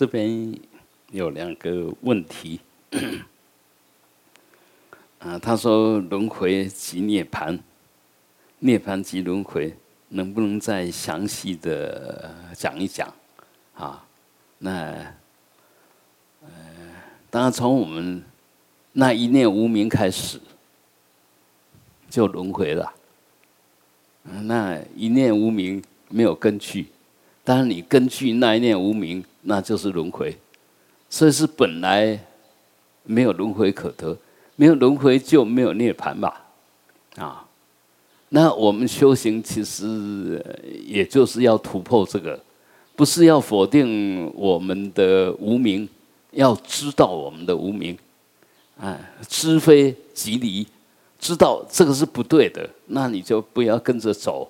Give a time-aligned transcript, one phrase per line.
[0.00, 0.58] 这边
[1.10, 2.58] 有两个问题。
[5.20, 7.60] 啊，他说轮回即涅槃，
[8.60, 9.76] 涅槃即轮回，
[10.08, 13.12] 能不能再详细的讲一讲？
[13.74, 14.02] 啊，
[14.56, 14.72] 那
[16.40, 16.48] 呃，
[17.28, 18.24] 当然从我们
[18.92, 20.40] 那一念无名开始，
[22.08, 22.90] 就轮回了。
[24.22, 26.86] 那一念无名没有根据，
[27.50, 30.38] 当然你根据那一念无名，那就是轮回。
[31.08, 32.16] 所以是本来
[33.02, 34.16] 没有轮回可得，
[34.54, 36.46] 没有轮回就没有涅槃吧？
[37.16, 37.44] 啊，
[38.28, 40.40] 那我们修行其实
[40.86, 42.38] 也就是要突破这个，
[42.94, 45.88] 不是要否定我们的无名，
[46.30, 47.98] 要知道我们的无名，
[48.78, 50.64] 啊，知非即离。
[51.18, 54.48] 知道这个是不对的，那你就不要跟着走，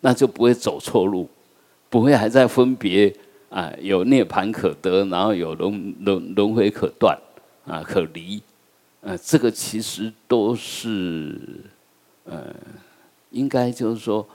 [0.00, 1.28] 那就不会走错路，
[1.90, 3.14] 不会还在分别
[3.48, 7.18] 啊，有涅槃可得，然后有轮轮轮回可断
[7.66, 8.42] 啊，可离，
[9.00, 11.34] 呃，这个其实都是
[12.24, 12.54] 呃，
[13.30, 14.26] 应该就是说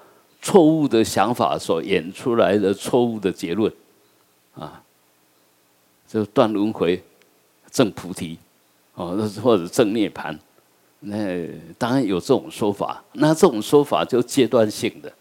[0.41, 3.71] 错误的想法所演出来的错误的结论
[4.55, 4.81] 啊，
[6.07, 7.01] 就断轮回，
[7.71, 8.37] 证菩提，
[8.95, 10.37] 哦，或者证涅槃。
[11.05, 15.11] 那当然有这种说法，那这种说法就阶段性的，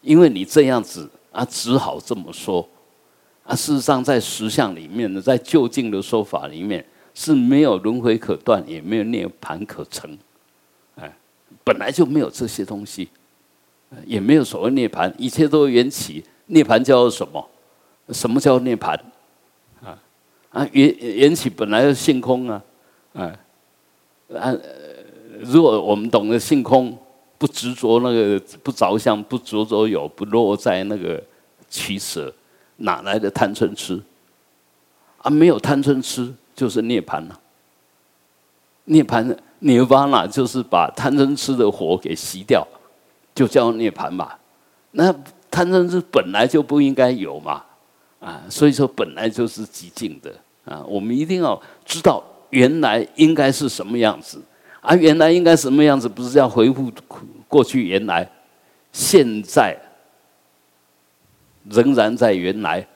[0.00, 2.66] 因为你这样子啊，只好这么说
[3.44, 3.54] 啊。
[3.54, 6.84] 事实上，在实相里面呢，在就近的说法里面
[7.14, 10.16] 是没有轮回可断，也没有涅盘可成，
[10.96, 11.16] 哎，
[11.64, 13.08] 本来就没有这些东西，
[14.06, 16.24] 也没有所谓涅盘，一切都缘起。
[16.46, 17.48] 涅盘叫什么？
[18.10, 18.98] 什么叫涅盘？
[19.82, 19.98] 啊
[20.50, 22.62] 啊，缘缘起本来是性空啊，
[23.12, 23.38] 哎，
[24.34, 24.56] 啊。
[25.40, 26.98] 如果我们懂得性空，
[27.38, 31.22] 不执着那个，不着相，不着着有，不落在那个
[31.70, 32.34] 取舍，
[32.78, 34.02] 哪来的贪嗔痴？
[35.18, 37.40] 啊，没有贪嗔痴，就是涅槃了。
[38.86, 42.66] 涅槃，涅槃了，就是把贪嗔痴的火给熄掉，
[43.34, 44.32] 就叫涅槃嘛。
[44.90, 45.14] 那
[45.48, 47.62] 贪嗔痴本来就不应该有嘛，
[48.18, 50.32] 啊，所以说本来就是极静的
[50.64, 50.82] 啊。
[50.88, 54.42] 我们一定要知道原来应该是什么样子。
[54.80, 56.08] 啊，原来应该什么样子？
[56.08, 56.90] 不是要回复
[57.48, 58.30] 过去原来，
[58.92, 59.76] 现在
[61.64, 62.86] 仍然在原来。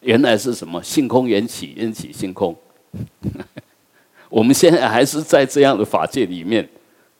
[0.00, 0.82] 原来是什么？
[0.82, 2.56] 性空缘起，缘起性空。
[4.28, 6.68] 我们现在还是在这样的法界里面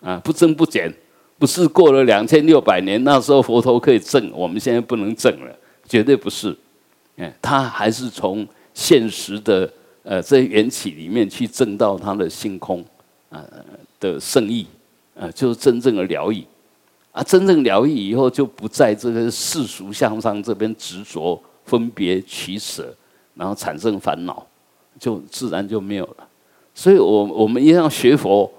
[0.00, 0.92] 啊，不增不减。
[1.38, 5.56] 不是过了两千六百年，那时候佛陀可以证，我们现在不能证了，
[5.88, 6.56] 绝对不是。
[7.16, 12.84] 哎，他还是从现实的呃这缘起里面去证到他的性空
[13.30, 13.44] 啊。
[14.00, 14.66] 的圣意，
[15.14, 16.44] 啊，就是真正的疗愈，
[17.12, 22.94] 啊，真正疗愈以后就不在这个世俗向上这边执着、分别、取舍，
[23.34, 24.44] 然后产生烦恼，
[24.98, 26.26] 就自然就没有了。
[26.74, 28.50] 所以，我我们一样学佛，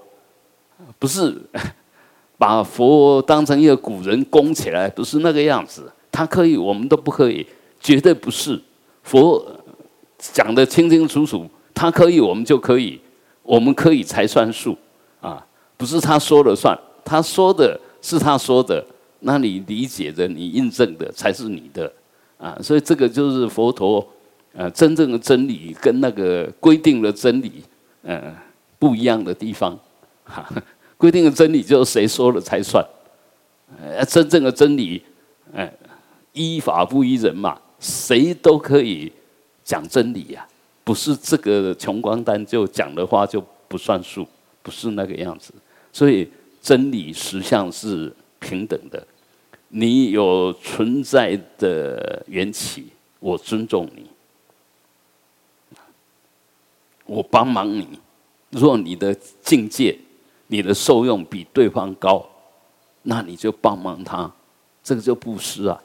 [1.00, 1.36] 不是
[2.38, 5.92] 把佛当成一个古人供起来，不是那个样子。
[6.12, 7.44] 他可以，我们都不可以，
[7.80, 8.60] 绝对不是。
[9.02, 9.44] 佛
[10.16, 11.44] 讲的清清楚楚，
[11.74, 13.00] 他可以，我们就可以，
[13.42, 14.78] 我们可以才算数。
[15.20, 15.44] 啊，
[15.76, 18.84] 不是他说了算，他说的是他说的，
[19.20, 21.90] 那你理解的、你印证的才是你的
[22.36, 22.58] 啊。
[22.62, 24.06] 所以这个就是佛陀，
[24.52, 27.64] 呃，真正的真理跟那个规定的真理，
[28.02, 28.36] 呃，
[28.78, 29.78] 不一样的地方。
[30.24, 30.46] 哈，
[30.98, 32.84] 规定的真理就是谁说了才算，
[33.80, 35.02] 呃，真正的真理，
[35.54, 35.66] 呃，
[36.34, 39.10] 依法不依人嘛，谁都可以
[39.64, 40.46] 讲真理呀，
[40.84, 44.28] 不是这个穷光蛋就讲的话就不算数。
[44.62, 45.52] 不是那个样子，
[45.92, 46.26] 所以
[46.64, 49.06] 真理实相是平等的。
[49.68, 52.86] 你有存在的缘起，
[53.20, 54.06] 我尊重你，
[57.04, 58.00] 我帮忙你。
[58.48, 59.94] 若你的境界、
[60.46, 62.24] 你的受用比对方高，
[63.02, 64.32] 那你就帮忙他，
[64.82, 65.82] 这个就布施啊！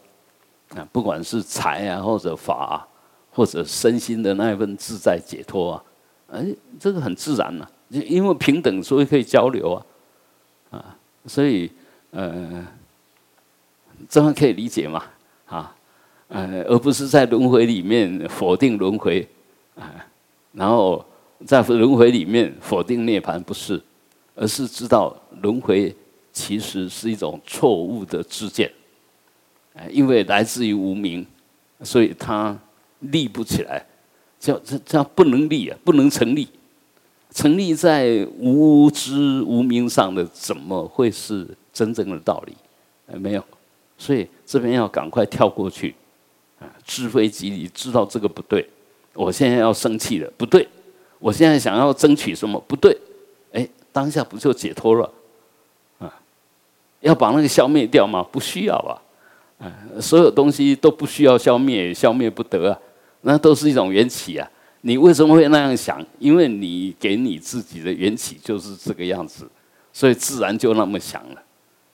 [0.69, 2.87] 啊，不管是财啊，或者法，啊
[3.31, 5.83] 或者身心的那一份自在解脱啊，
[6.31, 6.45] 哎，
[6.79, 7.67] 这个很自然呐。
[7.89, 9.85] 因为平等，所以可以交流，啊，
[11.25, 11.69] 所以
[12.11, 12.65] 呃，
[14.07, 15.03] 这样可以理解嘛，
[15.45, 15.75] 啊，
[16.27, 19.27] 呃，而不是在轮回里面否定轮回，
[19.75, 20.05] 啊，
[20.53, 21.05] 然后
[21.45, 23.81] 在轮回里面否定涅槃，不是，
[24.35, 25.95] 而是知道轮回
[26.31, 28.71] 其实是一种错误的知见，
[29.73, 31.25] 哎，因为来自于无名，
[31.83, 32.57] 所以它
[32.99, 33.85] 立不起来，
[34.39, 36.47] 叫这叫不能立啊，不能成立。
[37.31, 42.55] 成立在无知无明上的，怎么会是真正的道理？
[43.17, 43.43] 没有，
[43.97, 45.95] 所以这边要赶快跳过去，
[46.59, 48.67] 啊，知非即理，知道这个不对。
[49.13, 50.67] 我现在要生气了，不对，
[51.17, 52.95] 我现在想要争取什么，不对，
[53.51, 55.11] 哎，当下不就解脱了？
[55.97, 56.21] 啊，
[57.01, 58.25] 要把那个消灭掉吗？
[58.31, 59.01] 不需要啊，
[59.59, 59.65] 啊，
[59.99, 62.79] 所有东西都不需要消灭，消灭不得啊，
[63.21, 64.49] 那都是一种缘起啊。
[64.81, 66.05] 你为什么会那样想？
[66.19, 69.45] 因为你给你自己的缘起就是这个样子，
[69.91, 71.43] 所以自然就那么想了。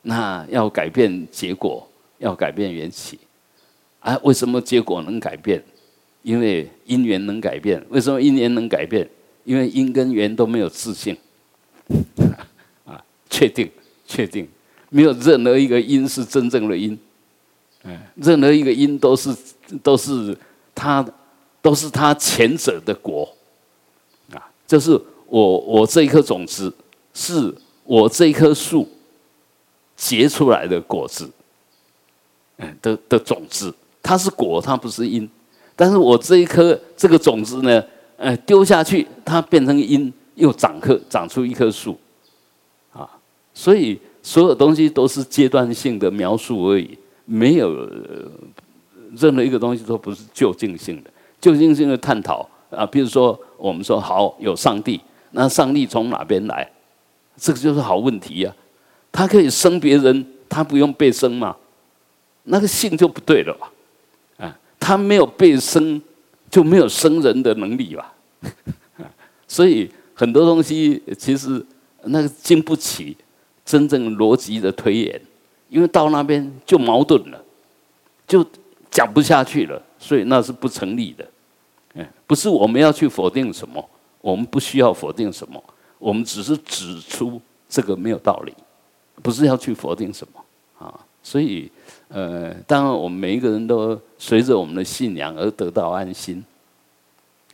[0.03, 1.87] 那要改变结果，
[2.19, 3.17] 要改变缘起，
[3.99, 5.63] 啊，为什么结果能改变？
[6.21, 7.83] 因为因缘能改变。
[7.89, 9.09] 为什么因缘能改变？
[9.45, 11.17] 因为因跟缘都没有自信。
[12.85, 13.69] 啊，确定，
[14.05, 14.47] 确定，
[14.89, 16.95] 没有任何一个因是真正的因。
[17.83, 19.35] 嗯，任何一个因都是
[19.81, 20.37] 都是
[20.75, 21.03] 他。
[21.65, 23.27] 都是他前者的果，
[24.31, 24.91] 啊，就是
[25.25, 26.71] 我我这一颗种子，
[27.11, 27.51] 是
[27.83, 28.87] 我这一棵树
[29.95, 31.27] 结出来的果子，
[32.57, 33.73] 嗯的的种子，
[34.03, 35.27] 它是果，它不是因。
[35.75, 37.83] 但是我这一颗这个种子呢，
[38.17, 41.97] 呃，丢下去，它变成因，又长棵长出一棵树，
[42.93, 43.09] 啊，
[43.55, 46.95] 所以所有东西都是阶段性的描述而已，
[47.25, 47.89] 没有
[49.17, 51.09] 任何一个东西都不是究竟性的。
[51.45, 54.99] 究竟性的探讨啊，比如说我们说好有上帝，
[55.33, 56.67] 那上帝从哪边来？
[57.37, 58.51] 这个就是好问题呀。
[59.11, 61.55] 他可以生别人，他不用被生吗？
[62.45, 63.71] 那个性就不对了吧？
[64.43, 66.01] 啊，他没有被生，
[66.49, 68.11] 就没有生人的能力吧？
[69.47, 71.63] 所以很多东西其实
[72.05, 73.15] 那个经不起
[73.63, 75.21] 真正逻辑的推演，
[75.69, 77.39] 因为到那边就矛盾了，
[78.27, 78.43] 就
[78.89, 81.23] 讲不下去了，所以那是不成立的。
[82.27, 83.89] 不是我们要去否定什么，
[84.21, 85.63] 我们不需要否定什么，
[85.99, 87.39] 我们只是指出
[87.69, 88.53] 这个没有道理，
[89.21, 90.99] 不是要去否定什么啊。
[91.23, 91.71] 所以，
[92.09, 96.43] 呃，当然我们每一个人都随着我们的信仰而得到安心，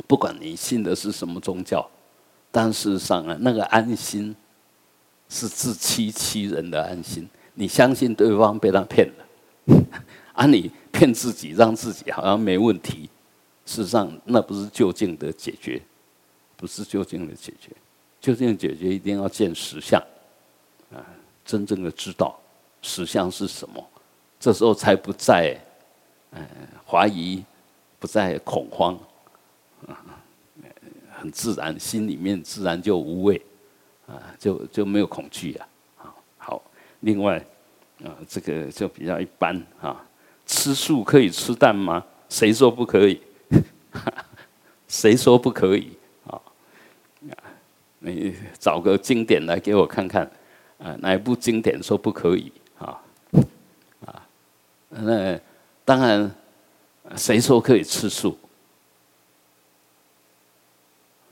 [0.08, 1.90] 不管你信的是什么宗教，
[2.52, 4.36] 但事实上啊，那个安心
[5.30, 7.28] 是自欺欺人的安心。
[7.54, 9.84] 你相信对方被他骗了，
[10.34, 13.10] 啊，你骗自己，让自己好像没问题。
[13.66, 15.82] 事实上，那不是就近的解决，
[16.58, 17.70] 不是就近的解决。
[18.20, 20.00] 就近解决一定要见实相，
[20.94, 21.02] 啊，
[21.44, 22.40] 真正的知道
[22.84, 23.84] 实相是什么，
[24.40, 25.58] 这时候才不再，
[26.32, 26.46] 嗯，
[26.86, 27.44] 怀疑，
[27.98, 28.96] 不再恐慌，
[29.88, 30.06] 啊，
[31.18, 33.42] 很自然，心里面自然就无畏，
[34.06, 35.68] 啊，就就没有恐惧啊。
[35.96, 36.64] 好，好，
[37.00, 37.44] 另外，
[38.04, 40.06] 啊，这个就比较一般啊，
[40.46, 42.06] 吃素可以吃蛋吗？
[42.30, 43.20] 谁说不可以？
[44.88, 45.98] 谁说不可以
[46.28, 46.40] 啊？
[48.00, 50.30] 你找个经典来给我看看，
[50.80, 53.02] 啊，哪一部经典说不可以啊？
[54.06, 54.28] 啊，
[54.90, 55.40] 那
[55.86, 56.32] 当然，
[57.16, 58.38] 谁说可以吃素？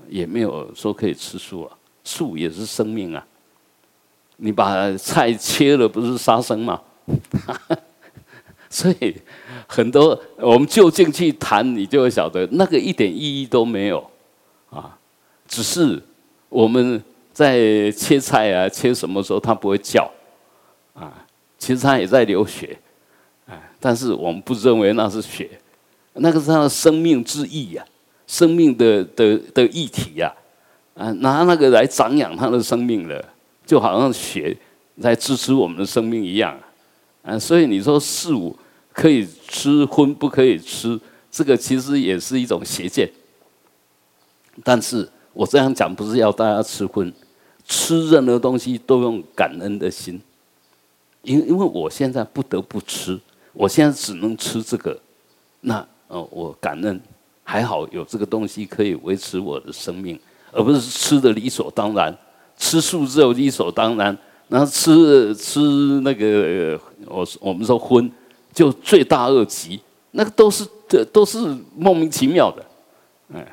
[0.08, 3.26] 也没有说可以吃素啊，素也是生命啊。
[4.38, 6.82] 你把菜切了，不是杀生吗？
[8.70, 9.16] 所以。
[9.72, 14.04] 很多我们就近去谈，你就会晓得那个一点意义都没有，
[14.72, 14.98] 啊，
[15.48, 16.02] 只是
[16.50, 17.00] 我们
[17.32, 20.10] 在切菜啊，切什么时候它不会叫，
[20.96, 21.14] 啊，
[21.60, 22.80] 其实它也在流血，
[23.46, 25.48] 啊，但是我们不认为那是血，
[26.14, 27.86] 那个是它的生命之意呀，
[28.26, 30.34] 生命的的的议题呀，
[30.96, 33.24] 啊，拿那个来长养它的生命了，
[33.68, 34.58] 就好像血
[35.00, 36.60] 在支持我们的生命一样，
[37.24, 38.56] 嗯所以你说事物。
[38.92, 41.00] 可以吃荤，不可以吃，
[41.32, 43.10] 这个其实也是一种邪见。
[44.62, 47.14] 但是我这样讲，不是要大家吃荤，
[47.64, 50.20] 吃任何东西都用感恩的心。
[51.22, 53.18] 因因为我现在不得不吃，
[53.54, 55.00] 我现在只能吃这个，
[55.62, 57.00] 那呃，我感恩，
[57.44, 60.20] 还好有这个东西可以维持我的生命，
[60.52, 62.14] 而不是吃的理所当然，
[62.58, 64.18] 吃素肉理所当然，
[64.50, 65.60] 然后吃吃
[66.02, 68.12] 那个我我们说荤。
[68.52, 69.80] 就罪大恶极，
[70.12, 71.38] 那个都是这都是
[71.78, 72.66] 莫名其妙的，
[73.30, 73.46] 嗯，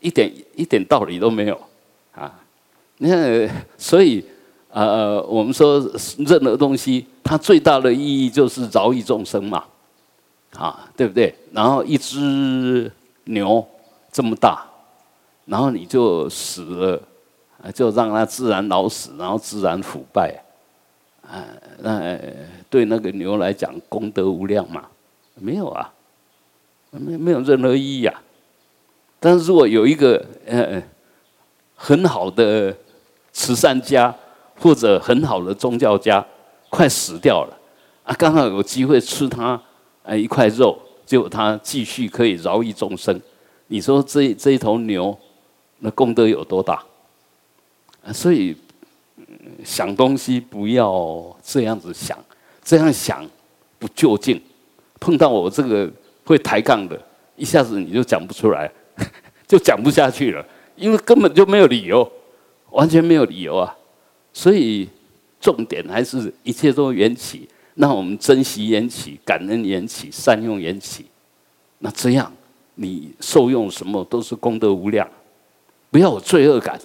[0.00, 1.58] 一点一点道理都没有
[2.12, 2.34] 啊！
[2.98, 4.22] 你看，所以
[4.70, 5.78] 呃，我们说
[6.18, 9.64] 任何东西，它最大的意义就是饶益众生嘛，
[10.56, 11.32] 啊，对不对？
[11.52, 12.90] 然后一只
[13.24, 13.64] 牛
[14.10, 14.66] 这么大，
[15.46, 17.02] 然后你就死了，
[17.74, 20.42] 就让它自然老死，然后自然腐败。
[21.22, 21.44] 啊，
[21.78, 22.18] 那
[22.68, 24.84] 对那个牛来讲功德无量嘛？
[25.34, 25.92] 没有啊，
[26.90, 28.22] 没没有任何意义啊。
[29.20, 30.82] 但是如果有一个呃
[31.76, 32.74] 很好的
[33.32, 34.12] 慈善家
[34.58, 36.24] 或者很好的宗教家
[36.68, 37.56] 快死掉了
[38.02, 39.60] 啊，刚好有机会吃他
[40.02, 40.76] 呃一块肉，
[41.06, 43.20] 就他继续可以饶益众生，
[43.68, 45.16] 你说这这一头牛，
[45.78, 46.82] 那功德有多大？
[48.12, 48.56] 所以
[49.64, 52.18] 想东西不要这样子想，
[52.62, 53.28] 这样想
[53.78, 54.40] 不就近。
[54.98, 55.90] 碰到我这个
[56.24, 57.00] 会抬杠的，
[57.36, 58.70] 一下子你就讲不出来，
[59.48, 60.44] 就讲不下去了，
[60.76, 62.10] 因为根本就没有理由，
[62.70, 63.74] 完全没有理由啊。
[64.32, 64.88] 所以
[65.40, 71.06] 重点还是一切都缘起，那我们珍惜缘起，感恩缘起，善用缘起，
[71.78, 72.30] 那这样
[72.74, 75.08] 你受用什么都是功德无量，
[75.90, 76.78] 不要有罪恶感。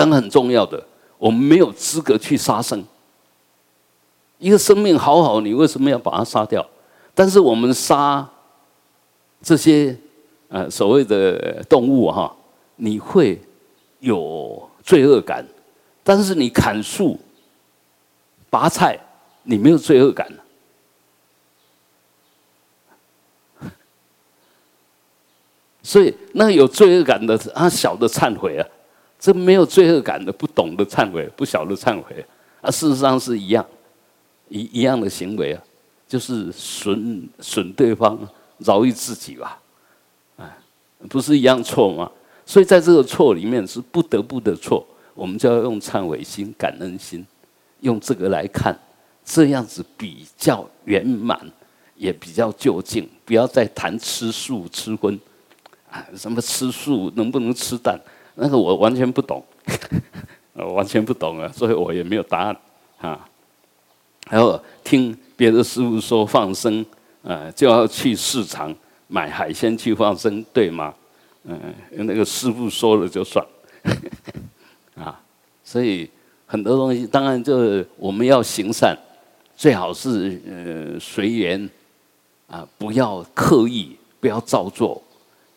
[0.00, 0.82] 当然很重要的，
[1.18, 2.82] 我们没有资格去杀生。
[4.38, 6.66] 一个生命好好，你为什么要把它杀掉？
[7.14, 8.26] 但是我们杀
[9.42, 9.94] 这些
[10.48, 12.34] 呃所谓的动物哈，
[12.76, 13.38] 你会
[13.98, 15.46] 有罪恶感。
[16.02, 17.20] 但是你砍树、
[18.48, 18.98] 拔菜，
[19.42, 20.26] 你没有罪恶感。
[25.82, 28.66] 所以那有罪恶感的，他小的忏悔啊。
[29.20, 32.24] 这没有罪恶感的，不懂得忏悔，不晓得忏悔
[32.62, 32.70] 啊！
[32.70, 33.64] 事实上是一样，
[34.48, 35.62] 一一样的行为啊，
[36.08, 38.18] 就是损损对方，
[38.58, 39.60] 饶益自己吧，
[40.38, 40.50] 啊，
[41.10, 42.10] 不是一样错吗？
[42.46, 44.84] 所以在这个错里面是不得不的错，
[45.14, 47.24] 我们就要用忏悔心、感恩心，
[47.80, 48.74] 用这个来看，
[49.22, 51.38] 这样子比较圆满，
[51.94, 53.06] 也比较就近。
[53.26, 55.20] 不要再谈吃素、吃荤，
[55.90, 58.00] 啊，什么吃素能不能吃蛋？
[58.42, 59.44] 那个我完全不懂，
[60.74, 62.56] 完全不懂啊，所以我也没有答案
[62.98, 63.28] 啊。
[64.30, 66.84] 然后听别的师傅说放生，
[67.22, 68.74] 呃，就要去市场
[69.08, 70.94] 买海鲜去放生，对吗？
[71.44, 73.44] 嗯，那个师傅说了就算。
[74.96, 75.20] 啊，
[75.62, 76.08] 所以
[76.46, 78.96] 很多东西当然就是我们要行善，
[79.54, 81.68] 最好是呃随缘
[82.46, 85.02] 啊，不要刻意，不要造作，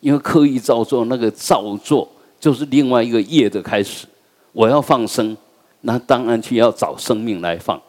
[0.01, 2.09] 因为刻意造作那个造作。
[2.43, 4.05] 就是另外一个业的开始。
[4.51, 5.37] 我要放生，
[5.79, 7.81] 那当然去要找生命来放。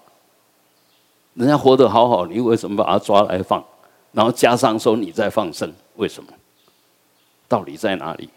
[1.32, 3.62] 人家活得好好，你为什么把他抓来放？
[4.12, 6.30] 然后加上说你在放生，为什么？
[7.49, 8.28] 道理在哪里？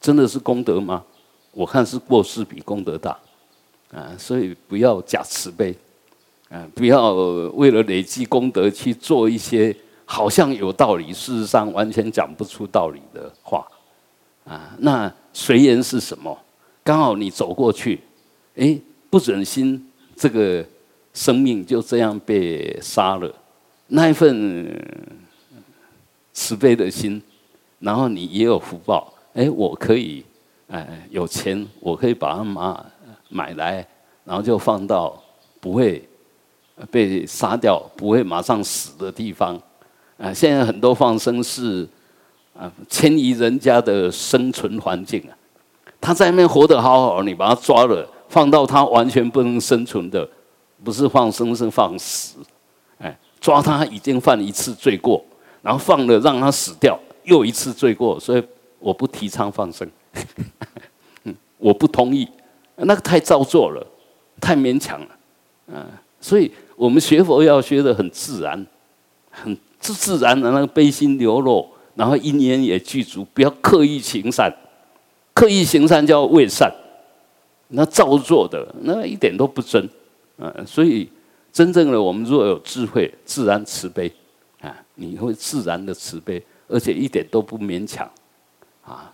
[0.00, 1.04] 真的是功德吗？
[1.52, 3.14] 我看是过失比功德大
[3.92, 4.16] 啊！
[4.16, 5.76] 所以不要假慈悲
[6.48, 6.66] 啊！
[6.74, 7.12] 不要
[7.52, 13.68] 为了累积功德去做一些好像有道理，事实上完全讲不出道理的话
[14.46, 14.74] 啊！
[14.78, 15.12] 那。
[15.34, 16.38] 随缘是什么？
[16.84, 18.00] 刚好你走过去，
[18.54, 18.78] 哎，
[19.10, 20.64] 不忍心这个
[21.12, 23.34] 生命就这样被杀了，
[23.88, 24.80] 那一份
[26.32, 27.20] 慈悲的心，
[27.80, 30.24] 然后你也有福报，哎，我可以，
[30.68, 32.86] 哎，有钱，我可以把它买
[33.28, 33.86] 买来，
[34.24, 35.20] 然后就放到
[35.60, 36.08] 不会
[36.92, 39.60] 被杀掉、不会马上死的地方。
[40.16, 41.88] 啊，现在很多放生是。
[42.56, 45.34] 啊，迁移人家的生存环境啊！
[46.00, 50.28] 他在那边活得好好，你把他抓了，放到他完全不能生存的，
[50.84, 52.36] 不是放生，是放死。
[52.98, 55.24] 哎，抓他已经犯一次罪过，
[55.62, 58.44] 然后放了让他死掉，又一次罪过，所以
[58.78, 59.90] 我不提倡放生。
[61.58, 62.28] 我不同意，
[62.76, 63.84] 那个太造作了，
[64.40, 65.08] 太勉强了。
[65.68, 65.84] 嗯，
[66.20, 68.64] 所以我们学佛要学的很自然，
[69.30, 71.68] 很自自然的那个悲心流露。
[71.94, 74.52] 然后因缘也具足，不要刻意行善，
[75.32, 76.72] 刻意行善叫为善，
[77.68, 79.88] 那造作的那一点都不真，
[80.36, 81.08] 啊，所以
[81.52, 84.12] 真正的我们若有智慧，自然慈悲，
[84.60, 88.10] 啊，你会自然的慈悲，而且一点都不勉强，
[88.84, 89.12] 啊，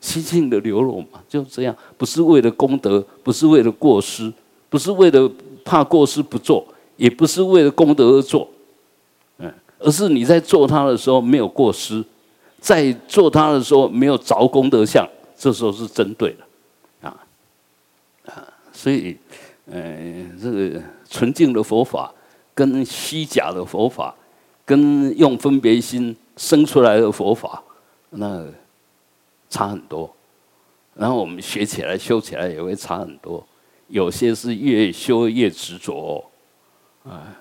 [0.00, 4.32] 心性的流露嘛，就这样，不是为了功德，不是为了过失，
[4.68, 5.28] 不是为了
[5.64, 6.64] 怕过失不做，
[6.96, 8.48] 也不是为了功德而做，
[9.38, 12.04] 嗯，而是你在做它的时候没有过失。
[12.60, 17.16] 在做它的时候没有着功德相，这时候是针对的，啊
[18.26, 19.16] 啊，所以，
[19.64, 22.12] 呃，这个纯净的佛法
[22.54, 24.14] 跟虚假的佛法，
[24.66, 27.62] 跟用分别心生出来的佛法，
[28.10, 28.46] 那
[29.48, 30.14] 差很多。
[30.94, 33.42] 然后我们学起来、修起来也会差很多。
[33.88, 36.22] 有些是越修越执着，
[37.04, 37.34] 啊，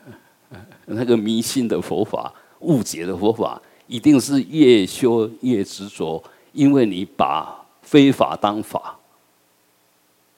[0.86, 3.62] 那个迷信的佛法、误解的佛法。
[3.90, 9.00] 一定是越修越执着，因为你把非法当法，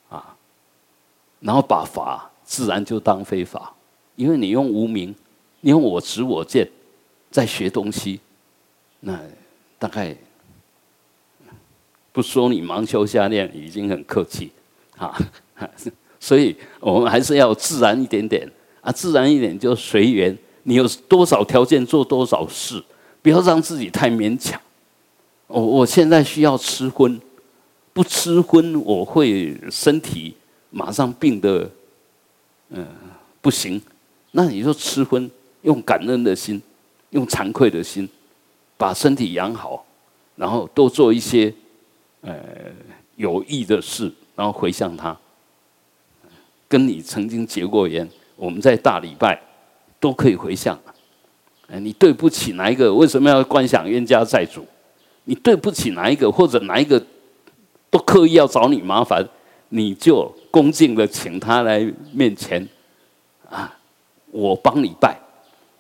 [0.10, 0.34] 啊，
[1.42, 3.76] 然后把法自然就当非法，
[4.16, 5.14] 因为你用无名，
[5.60, 6.66] 你用我执我见
[7.30, 8.22] 在学东西，
[9.02, 9.20] 那
[9.78, 10.16] 大概
[12.14, 14.50] 不说你盲修瞎练已经很客气，
[14.98, 15.14] 啊，
[16.22, 22.82] 所以我们还是要自然一点点啊，自然一点就随缘，你有多少条件做多少事。
[23.22, 24.60] 不要让自己太勉强。
[25.48, 27.20] 我我现在需要吃荤，
[27.94, 30.36] 不吃荤我会身体
[30.70, 31.70] 马上病的，
[32.70, 32.88] 嗯，
[33.42, 33.82] 不行。
[34.32, 35.30] 那你就吃荤，
[35.64, 36.62] 用感恩的心，
[37.10, 38.08] 用惭愧的心，
[38.78, 39.86] 把身体养好，
[40.38, 41.54] 然后多做一些
[42.22, 42.34] 呃
[43.18, 45.16] 有益的事，然后回向他。
[46.70, 49.38] 跟你曾经结过缘，我们在大礼拜
[50.00, 50.80] 都可以回向。
[51.80, 52.94] 你对不起哪一个？
[52.94, 54.66] 为什么要观想冤家债主？
[55.24, 57.02] 你对不起哪一个，或者哪一个
[57.90, 59.26] 都刻意要找你麻烦，
[59.70, 62.68] 你就恭敬的请他来面前
[63.50, 63.74] 啊，
[64.32, 65.18] 我帮你拜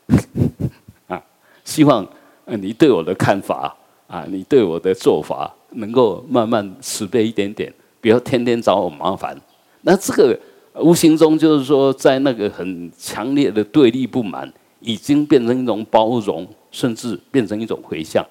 [1.07, 1.21] 啊，
[1.65, 2.07] 希望
[2.45, 3.75] 你对我的看法
[4.07, 9.39] 啊，你对我的做法能够慢慢慈悲一点点，不要天天找我麻烦。
[9.81, 10.39] 那这个。
[10.75, 14.49] 无形中就是说，在那个很强烈的对立不满，
[14.81, 18.25] 已经变成一种包容，甚至变成一种回向。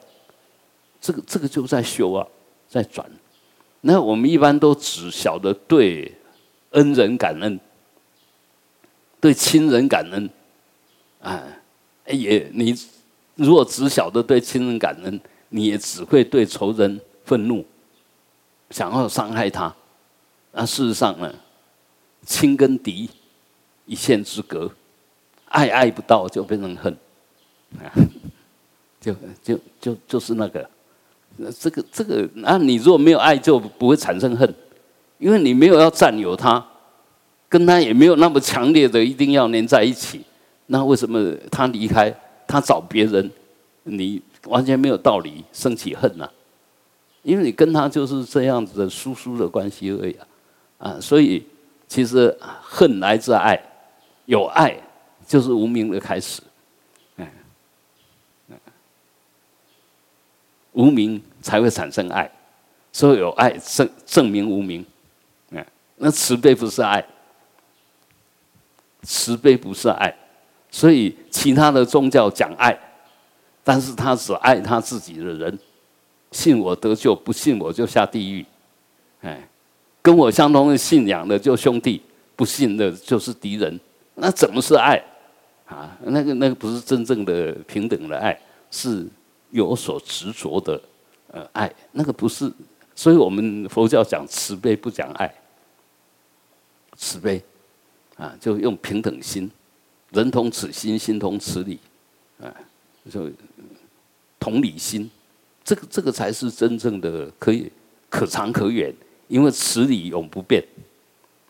[1.01, 2.27] 这个这个就在修啊，
[2.69, 3.11] 在转。
[3.81, 6.15] 那我们一般都只晓得对
[6.73, 7.59] 恩人感恩，
[9.19, 10.29] 对亲人感恩，
[11.23, 11.43] 啊，
[12.07, 12.75] 也你
[13.37, 17.65] 如果只晓得对亲人感恩，你也只会对仇人愤怒，
[18.69, 19.75] 想要伤害他。
[20.53, 21.35] 那事实上呢？
[22.27, 23.09] 亲跟敌
[23.87, 24.71] 一线之隔，
[25.51, 26.97] 爱爱不到就变成恨，
[27.79, 27.87] 啊，
[29.01, 29.15] 就
[29.45, 30.69] 就就就是那个，
[31.59, 34.53] 这个这个，那你如果没有爱，就不会产生恨，
[35.19, 36.65] 因为你没有要占有他，
[37.49, 40.23] 跟他也没有那么强烈的一定要黏在一起，
[40.67, 42.13] 那为什么他离开，
[42.49, 43.31] 他找别人，
[43.85, 46.29] 你完全没有道理生起恨呐？
[47.23, 50.17] 因为你跟他就是这样子的疏疏的关系而已，
[50.79, 51.45] 啊，所以。
[51.91, 53.61] 其实恨来自爱，
[54.27, 54.81] 有爱
[55.31, 56.43] 就是无名的开始，
[57.15, 57.29] 嗯，
[60.73, 62.29] 无名才会产生爱，
[62.91, 64.85] 所以有爱证证明无名，
[65.51, 65.65] 嗯，
[65.99, 67.07] 那慈悲不是爱，
[69.03, 70.13] 慈悲不是爱，
[70.69, 72.77] 所以其他的宗教讲爱，
[73.63, 75.57] 但是他只爱他自己的人，
[76.33, 78.45] 信我得救，不信我就下地狱，
[79.21, 79.47] 哎。
[80.03, 82.03] 跟我相同的信仰的就兄弟，
[82.35, 83.79] 不信的就是敌人。
[84.15, 84.99] 那怎么是爱？
[85.71, 88.39] 啊，那个那个不是真正的平等的爱，
[88.71, 89.07] 是
[89.51, 90.81] 有所执着的
[91.29, 91.73] 呃爱。
[91.93, 92.53] 那个不是，
[92.95, 95.33] 所以我们佛教讲慈悲，不讲爱。
[96.97, 97.43] 慈悲
[98.17, 99.51] 啊，就用平等心，
[100.11, 101.79] 人同此心，心同此理，
[102.43, 102.53] 啊，
[103.11, 103.31] 就
[104.39, 105.11] 同理心，
[105.65, 107.73] 这个这个才是真正的可以
[108.11, 108.95] 可长可远。
[109.29, 110.61] 因为此理永不变，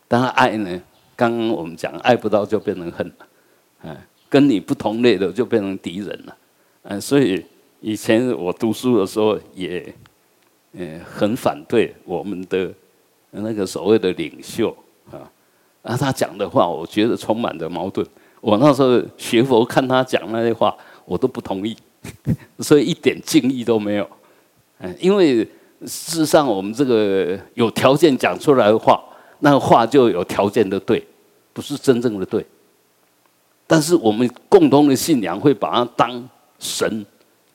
[0.07, 0.81] 当然爱呢，
[1.15, 3.13] 刚刚我们讲爱不到就变成恨了，
[3.81, 3.97] 嗯，
[4.31, 6.37] 跟你不同类的就变成敌人了，
[6.83, 7.45] 嗯，所以
[7.81, 9.93] 以前我读书的时候也，
[10.71, 12.73] 嗯，很反对我们的
[13.31, 14.73] 那个所谓的领袖
[15.11, 15.29] 啊，
[15.83, 18.07] 啊，他讲的话我觉得充满着矛盾，
[18.39, 21.75] 我那时候学佛看他讲那些话，我都不同意，
[22.59, 24.09] 所以一点敬意都没有，
[24.79, 25.47] 嗯，因为。
[25.83, 29.03] 事实上，我们这个有条件讲出来的话，
[29.39, 31.03] 那话就有条件的对，
[31.53, 32.45] 不是真正的对。
[33.71, 36.29] 但是我们共同的信仰会把它当
[36.59, 37.05] 神，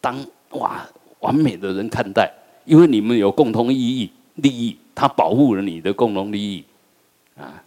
[0.01, 0.17] 当
[0.53, 0.81] 哇
[1.21, 2.33] 完美的人看待，
[2.65, 6.65] 因为你们有共同意义利益，他保护了你的共同利益
[7.39, 7.63] 啊，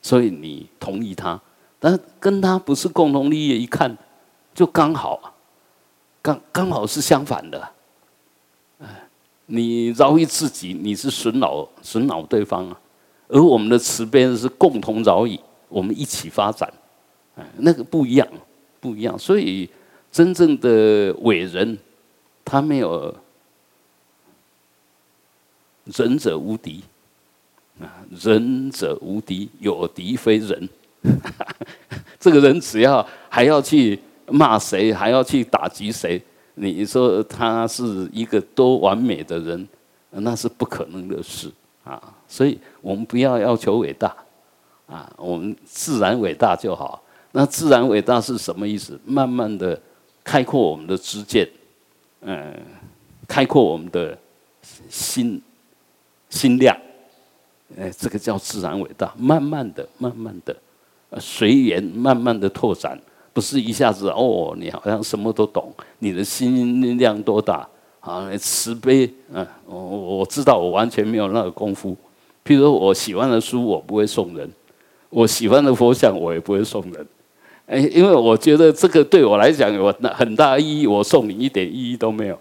[0.00, 1.38] 所以你同意他。
[1.78, 3.94] 但是跟他不是共同利益，一看
[4.54, 5.34] 就刚好，
[6.22, 7.68] 刚刚好是相反的。
[9.44, 12.76] 你饶益自己，你是损恼损恼对方啊；
[13.28, 16.72] 而我们的慈悲是共同饶益，我们一起发展，
[17.36, 18.28] 哎，那个不一样，
[18.80, 19.18] 不一样。
[19.18, 19.68] 所以
[20.10, 21.78] 真正的伟人，
[22.44, 23.14] 他没有
[25.84, 26.82] 仁者无敌
[27.80, 30.68] 啊，仁者无敌，有敌非人。
[32.20, 36.22] 这个人只要还要去骂谁，还要去打击谁。
[36.54, 39.68] 你说他是一个多完美的人，
[40.10, 41.50] 那是不可能的事
[41.82, 42.14] 啊！
[42.28, 44.14] 所以我们不要要求伟大
[44.86, 47.02] 啊，我们自然伟大就好。
[47.32, 48.98] 那自然伟大是什么意思？
[49.04, 49.80] 慢慢的
[50.22, 51.48] 开阔我们的知见，
[52.20, 52.54] 嗯，
[53.26, 54.16] 开阔我们的
[54.88, 55.40] 心
[56.28, 56.76] 心量，
[57.78, 59.12] 哎，这个叫自然伟大。
[59.16, 60.54] 慢慢的、慢慢的，
[61.18, 63.00] 随缘，慢慢的拓展。
[63.32, 67.66] 不是一下子哦，你好像什么都懂，你的心量多大
[68.00, 68.30] 啊？
[68.36, 69.78] 慈悲，嗯，我
[70.18, 71.96] 我知道，我完全没有那个功夫。
[72.44, 74.46] 譬如我喜欢的书，我不会送人；
[75.08, 77.06] 我喜欢的佛像，我也不会送人。
[77.72, 82.38] 哎，因为我觉得这个对我来讲有很大意义，我送你一点意义都没有。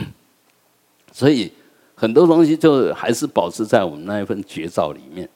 [1.10, 1.50] 所以
[1.94, 5.26] 很多东西就还是保持在我们那一份绝招里面，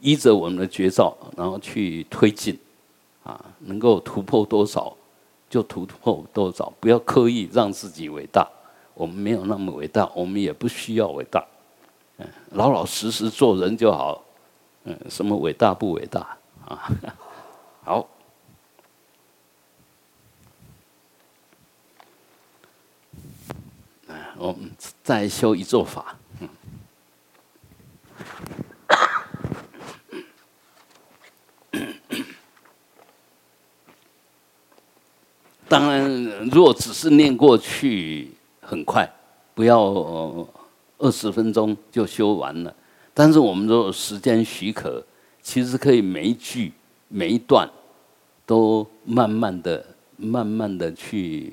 [0.00, 2.58] 依着我们的绝招，然后去推进，
[3.24, 4.96] 啊，能够突破多少
[5.50, 8.48] 就突破多少，不要刻意让自己伟大。
[8.94, 11.44] 我们没有那么伟大，我们也不需要伟大，
[12.16, 14.24] 嗯，老老实实做人就好，
[14.84, 16.88] 嗯，什么伟大不伟大啊？
[17.84, 18.08] 好，
[24.36, 24.70] 我们
[25.02, 26.48] 再修一座法，嗯，
[35.68, 38.32] 当然，如果只是念过去。
[38.64, 39.06] 很快，
[39.54, 39.78] 不要
[40.96, 42.74] 二十分钟就修完了。
[43.12, 45.04] 但是我们如果时间许可，
[45.42, 46.72] 其实可以每一句
[47.14, 47.68] 每一段
[48.46, 49.84] 都慢慢的、
[50.16, 51.52] 慢慢的去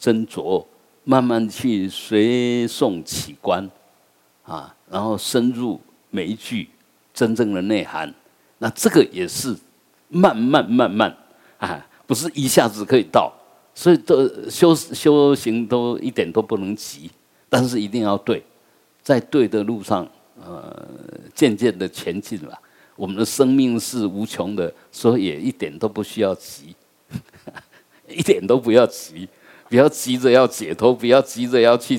[0.00, 0.64] 斟酌，
[1.04, 3.70] 慢慢去随诵起观
[4.44, 6.70] 啊，然后深入每一句
[7.12, 8.12] 真正的内涵。
[8.56, 9.54] 那这个也是
[10.08, 11.14] 慢慢慢慢
[11.58, 13.30] 啊，不是一下子可以到。
[13.72, 17.10] 所以都修修行都一点都不能急，
[17.48, 18.42] 但是一定要对，
[19.02, 20.06] 在对的路上，
[20.42, 20.86] 呃，
[21.34, 22.58] 渐渐的前进了。
[23.00, 26.76] 我们的生命是无穷的，所以也一点都不需要急，
[28.06, 29.26] 一点都不要急，
[29.70, 31.98] 不要急着要解脱，不要急着要去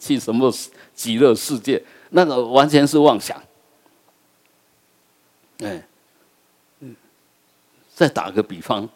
[0.00, 0.50] 去什么
[0.94, 1.82] 极乐世界，
[2.12, 3.36] 那个完全是妄想。
[5.58, 5.86] 哎，
[6.80, 6.96] 嗯，
[7.94, 8.88] 再打个比方。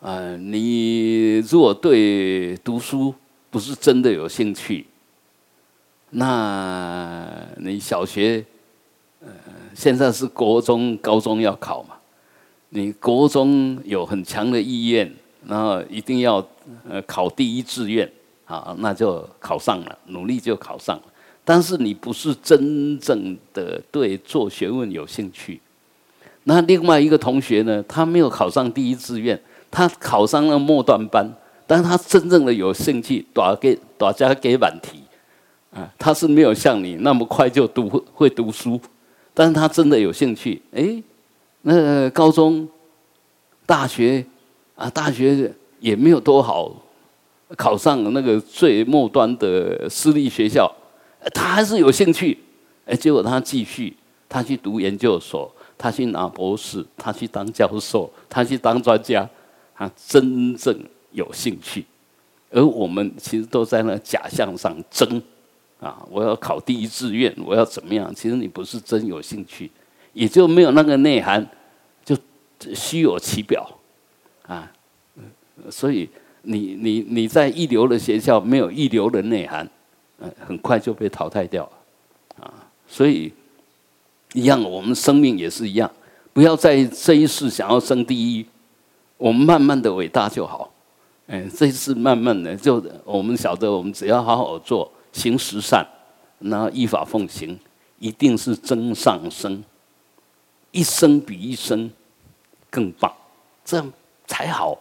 [0.00, 3.14] 啊，你如果对读书
[3.50, 4.86] 不是真的有兴趣，
[6.08, 8.42] 那你小学，
[9.74, 11.96] 现在是国中、高中要考嘛？
[12.70, 15.12] 你国中有很强的意愿，
[15.46, 16.44] 然后一定要
[16.88, 18.10] 呃考第一志愿，
[18.46, 21.02] 啊，那就考上了，努力就考上了。
[21.44, 25.60] 但是你不是真正的对做学问有兴趣，
[26.44, 29.40] 那另外一个同学呢，他没有考上第一志愿。
[29.72, 31.32] 他考上了末段班，
[31.64, 34.98] 但他真正的有兴趣，打给打家给满题，
[35.72, 38.80] 啊，他是没有像你那么快就读会读书，
[39.40, 41.02] 但是他真的有兴趣，哎，
[41.62, 42.68] 那高中、
[43.64, 44.22] 大学
[44.74, 46.70] 啊，大学也没有多好，
[47.56, 50.70] 考上那个最末端的私立学校，
[51.32, 52.38] 他还是有兴趣，
[52.84, 53.96] 哎，结果他继续，
[54.28, 59.26] 他去读研究所，他去拿博士，他去当教授，他去当专家。
[59.74, 60.78] 他真正
[61.12, 61.86] 有兴趣，
[62.50, 65.22] 而我们其实都在那假象上争
[65.80, 66.06] 啊！
[66.10, 68.14] 我要考第一志愿，我要怎么样？
[68.14, 69.70] 其实你不是真有兴趣，
[70.12, 71.46] 也就没有那个内涵，
[72.04, 72.16] 就
[72.74, 73.66] 虚有其表
[74.46, 74.70] 啊！
[75.70, 76.08] 所以
[76.42, 79.68] 你你你在一流的学校没有一流的内涵，
[80.18, 82.52] 嗯，很快就被淘汰掉了啊！
[82.86, 83.32] 所以
[84.34, 85.90] 一样，我们生命也是一样，
[86.32, 88.44] 不要在这一世想要争第一。
[89.16, 90.72] 我们慢慢的伟大就好，
[91.26, 95.86] 哎，这次慢慢的就我们晓得，我们只要好好做，行十善，
[96.38, 97.58] 然后依法奉行，
[97.98, 99.62] 一定是增上升，
[100.70, 101.90] 一生比一生
[102.70, 103.12] 更棒，
[103.64, 103.92] 这样
[104.26, 104.78] 才好。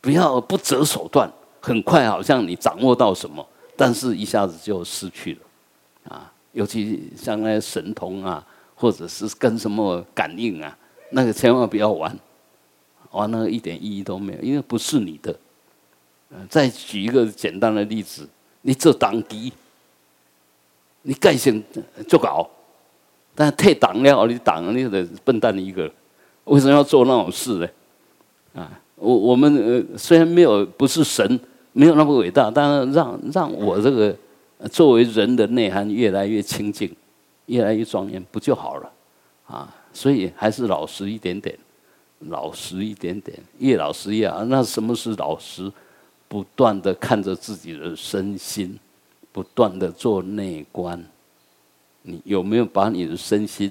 [0.00, 10.76] 不要不择手段，很快好像你掌握到什么，但是一下子就失去了，啊，尤其像那些神通啊，或者是跟什么感应啊，
[11.10, 12.18] 那个千万不要玩。
[13.12, 15.38] 玩，那个一点意义都没有，因为不是你的。
[16.48, 18.26] 再举一个简单的例子，
[18.62, 19.52] 你做党敌，
[21.02, 21.62] 你盖性
[22.08, 22.48] 就搞，
[23.34, 25.90] 但退党了，你党你的笨蛋一个，
[26.44, 27.68] 为什么要做那种事呢？
[28.54, 31.40] 啊，我我们呃虽然没有不是神，
[31.72, 34.16] 没有那么伟大，但是让让我这个
[34.70, 36.94] 作为人的内涵越来越清净，
[37.46, 38.92] 越来越庄严，不就好了？
[39.46, 41.56] 啊，所以还是老实一点点。
[42.28, 44.44] 老实一点点，越老实越好。
[44.44, 45.68] 那什么是老实？
[46.32, 48.78] 不断的看着自己的身心，
[49.32, 50.98] 不断的做内观。
[52.00, 53.70] 你有没有把你的身心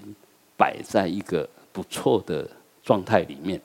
[0.56, 2.47] 摆在一个不错的
[2.84, 3.60] 状态里面？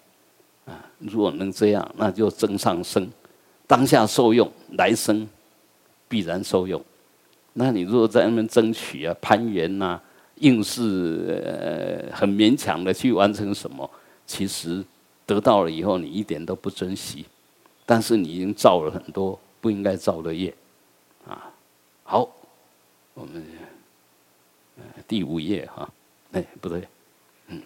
[0.65, 3.07] 啊，如果能这样，那就增上生，
[3.67, 5.29] 当下受用，来生
[6.09, 6.83] 必然受用。
[7.53, 10.01] 那你如果在那边争取啊、攀援呐，
[10.37, 13.91] 硬是呃很勉强的去完成什么？
[14.27, 14.83] 其实
[15.27, 17.27] 得到了以后，你一点都不珍惜，
[17.87, 20.53] 但是你已经造了很多不应该造的业，
[21.27, 21.51] 啊，
[22.03, 22.29] 好，
[23.15, 23.43] 我们
[25.07, 25.89] 第五页哈，
[26.33, 26.83] 哎，不对，
[27.47, 27.63] 嗯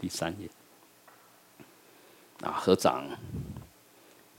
[0.00, 0.48] 第三页，
[2.42, 3.04] 啊，合掌，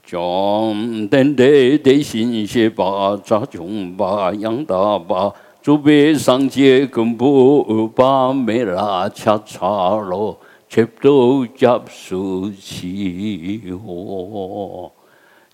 [0.04, 9.66] 将等待的心血把扎中把养大把，祖辈上街根部把没拉恰恰
[9.96, 10.38] 罗，
[11.00, 14.92] 都接受起我。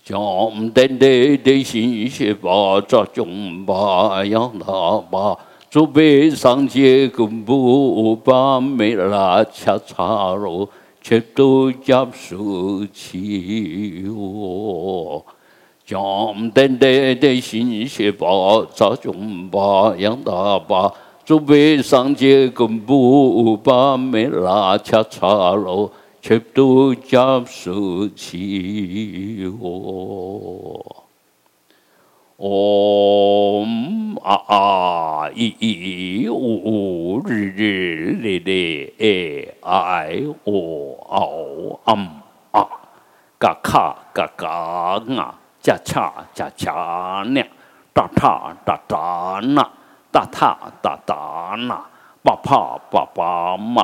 [0.03, 5.37] 将等待的心血把扎中把养大把。
[5.69, 10.69] 祖辈上街根部把没拉恰恰罗。
[11.07, 15.23] 却都接受起我，
[15.85, 18.25] 将等待的新血把
[18.73, 20.91] 扎中把养大把，
[21.25, 30.85] 准备上街跟布把门拉恰擦了，却都加手起火。
[32.37, 40.51] 嗡啊啊咿咿呜呜日日哩哩哎哎哦
[41.09, 42.07] 嗷嗯
[42.51, 42.67] 啊
[43.39, 47.41] 嘎卡嘎嘎啊恰恰恰恰呢
[47.93, 49.67] 哒哒哒哒呢。
[50.15, 51.75] Ta ta ta ta na
[52.23, 53.83] pa pa pa pa ma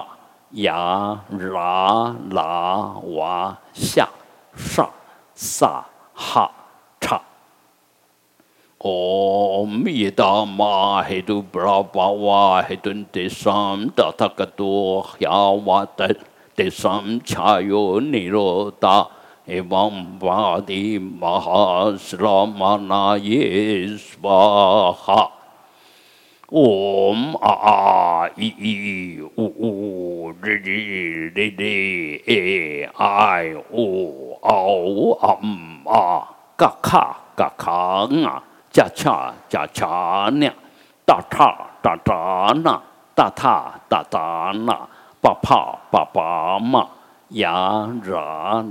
[0.52, 1.20] ya
[1.52, 4.08] ra la wa sha
[4.56, 4.88] sha
[5.36, 5.84] sa
[6.16, 6.48] ha
[8.84, 16.08] 哦，弥达玛，嘿都布拉巴瓦，嘿顿德三达他格多夏瓦达
[16.56, 19.08] 德三恰哟尼罗达，
[19.46, 20.98] 嘿王巴迪
[26.52, 33.40] 嗡啊依呜日日日日哎啊
[33.72, 37.72] 呜哦啊嗯啊嘎卡嘎卡
[38.28, 40.50] 啊加强加强呢
[41.06, 42.82] 打叉打叉呢
[43.16, 44.90] 打叉打叉呢
[45.22, 46.86] 不怕不怕嘛
[47.30, 48.20] 呀热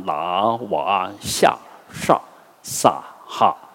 [0.05, 1.57] 那娃下
[1.91, 2.21] 上
[2.61, 3.70] 撒哈。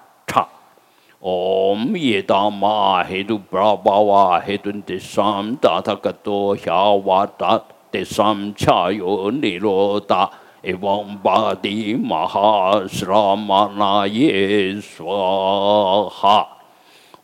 [1.26, 10.30] Om yeta ma hedu bra bawa hedu ndesam ta takato hawata desam cha yoni rota
[10.62, 16.46] e bomba di mahasramana ye shaha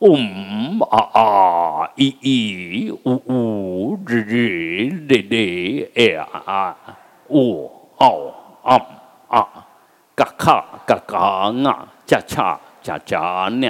[0.02, 3.40] om a a i i u u
[4.02, 6.74] riririririr e a a
[7.30, 7.70] u
[8.02, 8.34] au
[8.66, 8.86] am
[9.30, 9.46] a
[10.18, 13.70] kaka kaka nga cha cha cha cha ni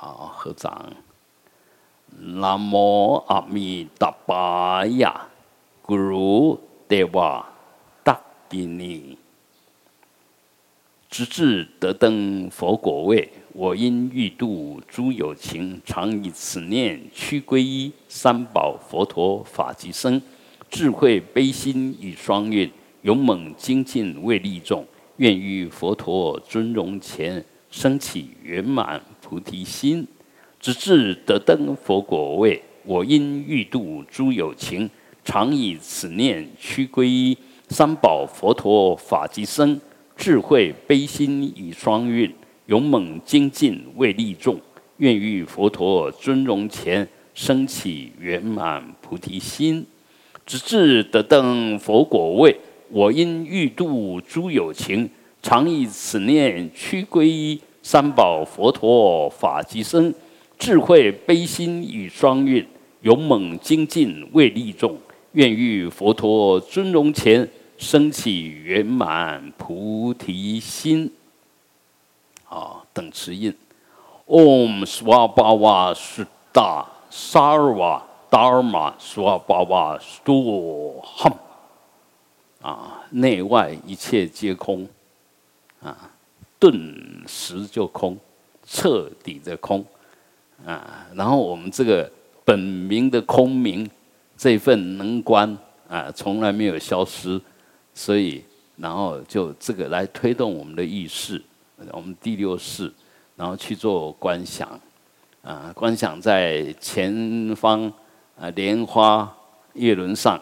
[0.00, 0.92] 啊，合掌。
[2.18, 5.28] 南无阿弥达巴呀，
[5.84, 6.58] 咕噜
[6.88, 7.46] 德瓦。
[8.52, 9.16] 因你
[11.08, 20.20] 直至得登佛果位，我因欲度诸有情，常以此念屈皈依三宝佛陀法及僧，
[20.68, 22.68] 智慧悲心与双运，
[23.02, 24.84] 勇猛精进为利众，
[25.18, 30.04] 愿于佛陀尊容前升起圆满菩提心。
[30.58, 34.90] 直至得登佛果位，我因欲度诸有情，
[35.24, 37.38] 常以此念屈皈依。
[37.68, 39.80] 三宝佛陀法及僧，
[40.16, 42.34] 智慧悲心以双运，
[42.66, 44.60] 勇猛精进为利众，
[44.96, 49.86] 愿于佛陀尊容前升起圆满菩提心，
[50.44, 52.54] 直至得登佛果位。
[52.90, 55.08] 我因欲度诸有情，
[55.40, 60.14] 常以此念屈皈依三宝佛陀法及僧，
[60.58, 62.66] 智慧悲心与双运，
[63.02, 64.96] 勇猛精进为利众，
[65.32, 67.48] 愿于佛陀尊容前。
[67.80, 71.10] 升起圆满菩提心，
[72.46, 73.56] 啊，等持印
[74.26, 81.32] ，Om Swabhava Sutta Sarva Dharma Swabhava Stuham，
[82.60, 84.86] 啊，内外一切皆空，
[85.82, 86.09] 啊，
[86.60, 88.16] 顿时就空，
[88.64, 89.84] 彻底的空，
[90.64, 92.08] 啊，然后我们这个
[92.44, 93.88] 本名的空明
[94.36, 97.40] 这份能观，啊，从来没有消失。
[97.92, 98.42] 所以，
[98.76, 101.42] 然后就这个来推动我们的意识，
[101.90, 102.90] 我们第六识，
[103.36, 104.80] 然后去做观想，
[105.42, 107.92] 啊，观想在前方
[108.38, 109.30] 啊莲花
[109.74, 110.40] 叶轮上，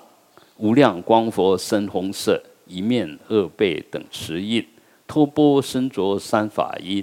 [0.58, 4.64] 无量光佛深红色，一面二背等持印，
[5.08, 7.02] 托钵身着三法衣，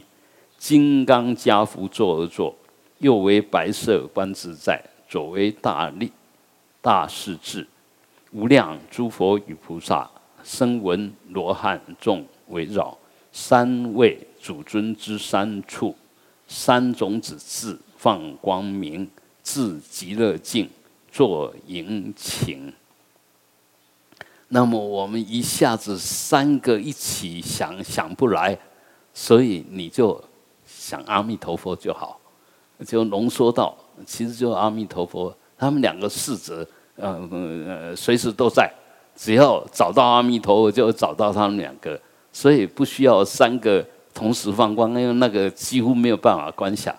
[0.60, 2.56] 金刚加趺坐而坐，
[3.00, 6.12] 右为白色观自在，左为大力
[6.82, 7.68] 大势至，
[8.32, 10.10] 无量诸佛与菩萨，
[10.44, 12.96] 声闻罗汉众围绕，
[13.32, 15.96] 三位主尊之三处，
[16.48, 19.10] 三种子字放光明，
[19.42, 20.70] 自极乐境
[21.12, 22.72] 作迎请。
[24.50, 28.58] 那么我们一下子三个一起想想不来，
[29.14, 30.24] 所以你就
[30.66, 32.20] 想阿弥陀佛就好，
[32.86, 38.72] 就浓缩到其实就阿弥陀佛，他们两个四者，呃呃随时都在，
[39.16, 42.00] 只要找到阿弥陀佛就找到他们两个，
[42.32, 46.96] 所以不需要三个同时放光，因为那个几乎没有办法观想，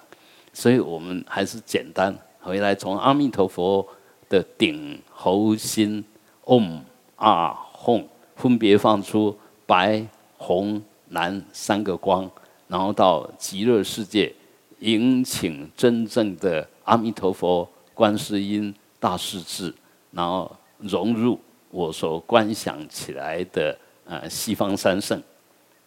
[0.52, 3.86] 所以我们还是简单回来从阿弥陀佛
[4.28, 6.04] 的顶喉心
[6.46, 6.82] 嗡。
[7.16, 12.30] 啊，红分别放出白、红、蓝三个光，
[12.68, 14.32] 然后到极乐世界
[14.80, 19.74] 迎请真正的阿弥陀佛、观世音、大势至，
[20.10, 25.22] 然后融入我所观想起来的呃西方三圣，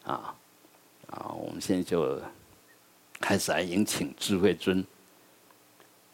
[0.03, 0.33] 啊
[1.07, 2.19] 啊，我们现在就
[3.19, 4.83] 开始来迎请智慧尊。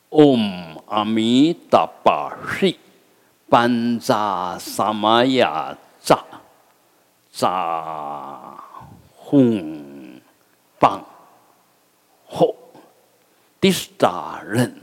[0.10, 2.78] Om 阿弥达巴嘿。
[3.50, 6.24] 班扎萨玛雅扎
[7.32, 8.64] 扎
[9.16, 10.20] 轰
[10.80, 11.04] 棒。
[12.28, 12.56] 后
[13.62, 14.82] 迪斯达人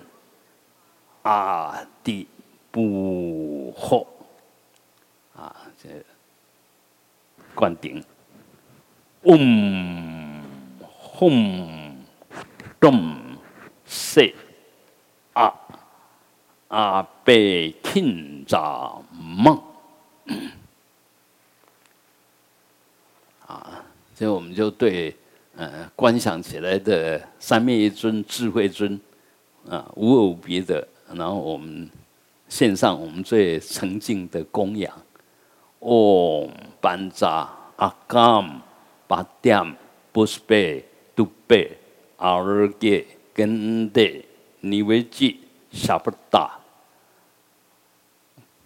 [1.22, 2.26] 阿迪
[2.70, 4.06] 布后
[5.36, 5.88] 啊，这
[7.54, 8.02] 灌顶，
[9.22, 10.42] 嗡
[10.80, 11.96] 轰
[12.80, 13.14] 咚
[13.84, 14.34] 塞
[15.34, 15.52] 啊。
[16.72, 19.60] 阿贝钦扎梦，
[23.46, 25.14] 啊，所以我们就对，
[25.54, 28.98] 呃，观想起来的三面一尊智慧尊，
[29.68, 30.88] 啊，无有别的。
[31.12, 31.90] 然后我们
[32.48, 34.90] 献上我们最沉静的供养。
[35.80, 36.48] 哦
[36.80, 38.62] 班扎阿甘
[39.06, 39.76] 巴甸
[40.10, 40.82] 布斯贝
[41.14, 41.76] 杜贝
[42.16, 43.04] 阿尔杰
[43.34, 44.00] 根德
[44.60, 45.38] 尼维吉
[45.70, 46.58] 沙弗达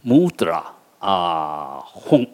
[0.06, 0.62] mudra。
[0.98, 2.26] 啊，轰！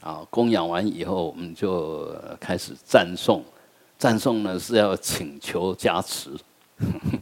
[0.00, 3.44] 啊，供养完以后，我们就开始赞颂。
[3.98, 6.30] 赞颂呢是要请求加持。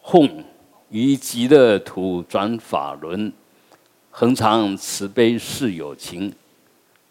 [0.00, 0.44] 轰！
[0.90, 3.32] 于极乐土转法轮，
[4.10, 6.32] 恒常慈悲是有情，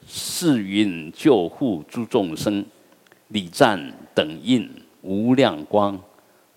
[0.08, 2.65] 世云救护诸众生，
[3.27, 5.99] 礼赞等印无量光。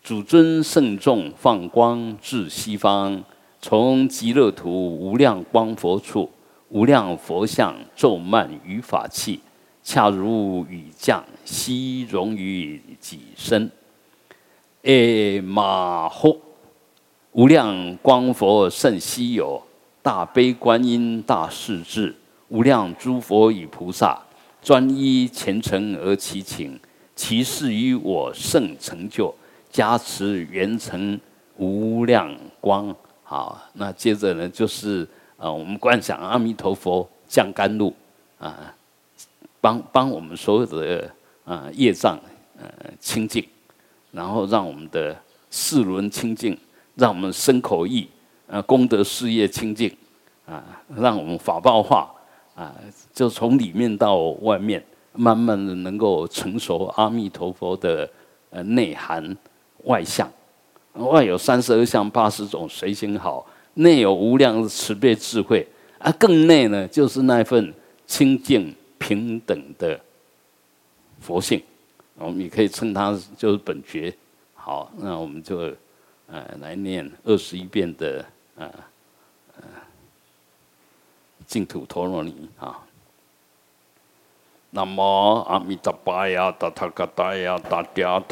[0.09, 3.23] 主尊圣众放光至西方，
[3.61, 6.31] 从极乐土无量光佛处，
[6.71, 9.39] 无量佛像咒曼于法器，
[9.85, 13.71] 恰如雨降，悉融于己身。
[14.85, 16.39] 诶马吼！
[17.33, 19.63] 无量光佛甚稀有，
[20.01, 22.17] 大悲观音大势至，
[22.49, 24.19] 无量诸佛与菩萨，
[24.63, 26.81] 专一虔诚而祈请，
[27.15, 29.35] 其事于我圣成就。
[29.79, 31.21] 加持圆成
[31.57, 37.95] 无量光，好，那接着呢，就是呃，我们观想阿弥陀佛降甘露
[38.41, 38.75] 啊，
[39.61, 41.09] 帮帮我们所有的
[41.45, 42.19] 啊业障
[42.59, 43.47] 呃清净，
[44.11, 45.17] 然后让我们的
[45.49, 46.59] 四轮清净，
[46.97, 48.09] 让我们身口意
[48.49, 49.97] 呃功德事业清净
[50.45, 52.13] 啊，让我们法报化
[52.57, 52.75] 啊，
[53.13, 58.11] 就从里面到外面，慢慢的能够成熟阿弥陀佛的
[58.51, 59.37] 呃内涵。
[59.85, 60.31] 外相，
[60.95, 65.67] 外有三十二相八十种随心好，内有无量慈悲智慧，
[65.99, 67.73] 啊，更内呢就是那份
[68.07, 69.99] 清净平等的
[71.21, 71.63] 佛性，
[72.17, 74.13] 我们也可以称它就是本觉。
[74.55, 75.59] 好，那我们就
[76.27, 78.25] 呃来念二十一遍的
[78.57, 78.71] 呃
[79.57, 79.65] 呃
[81.47, 82.49] 净土陀罗尼。
[82.59, 82.85] 啊。
[84.71, 85.01] 南无
[85.49, 88.23] 阿弥陀佛呀，达他嘎达呀，达嗲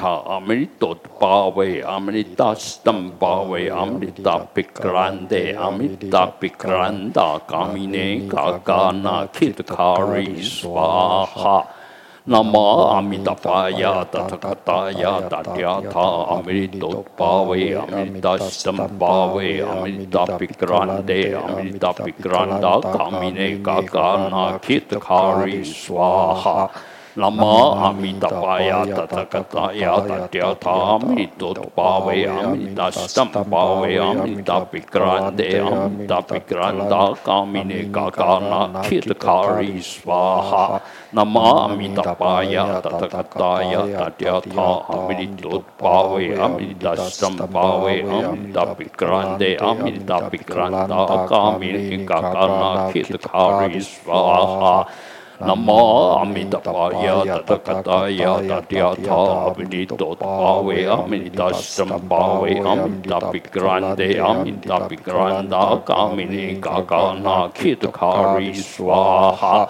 [15.93, 18.89] 他阿弥陀巴维阿弥达斯坦
[27.19, 40.65] नमामि तपाय तथगताय तथ्यथामि त्वत्पावयामि तष्टं पावयामि तापिक्रान्तयामि तापिक्रान्ता कामिने काकानाक्षितकारी स्वाहा
[41.17, 42.57] नमामि तपाय
[42.87, 54.75] तथगताय तथ्यथामि त्वत्पावयामि तष्टं पावयामि तापिक्रान्तयामि तापिक्रान्ता कामिने काकानाक्षितकारी स्वाहा
[55.41, 69.69] Namo Amitabhaya Tathakataya Tatyatha Abhidito Bhave Amitasam Bhave Amitapikrande Amitapikranda Kamini Gagana Kitakari Swaha.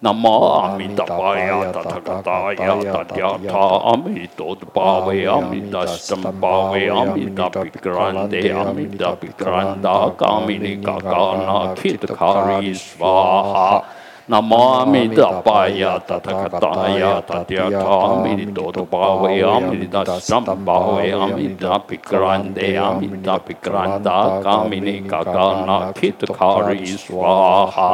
[0.00, 13.97] Namo Amitabhaya Tathakataya Tatyatha Amitodbhave Amitastambhave Amitapikrande Amitapikranda Kamini Gagana Kitakari Swaha.
[14.30, 27.90] Namami तपाया तथगताया तथ्यामि तोतपावयामि दशम भावयामि दापिक्रान्तयामि दापिक्रान्ता कामिनि काकानाखित खारी स्वाहा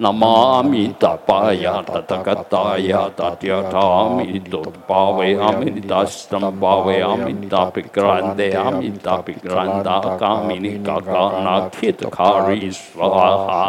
[0.00, 13.62] नमामि तपाया तथगताया तथ्यामि तोतपावयामि दशम भावयामि दापिक्रान्तयामि दापिक्रान्ता कामिनि काकानाखित खारी स्वाहा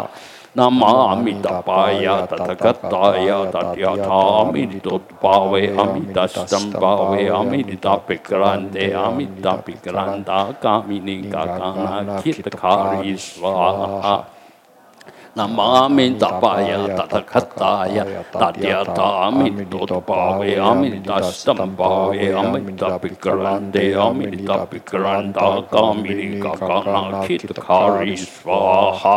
[0.58, 14.16] नमामि तपाय तथगताय तथ्यथामि ऋतोत्पावयामि दष्टं पावयामि ऋतापिक्रान्तेयामि तापिक्रान्ता कामिनी काकाना खितकारी स्वाहा
[15.38, 18.00] नमामि तपाय तथकत्ताय
[18.34, 29.16] तद्यतामि तोत्पावयामि दष्टं पावयामि तपिक्रान्तेयामि तपिक्रान्ता कामिनी काकाना खितकारी स्वाहा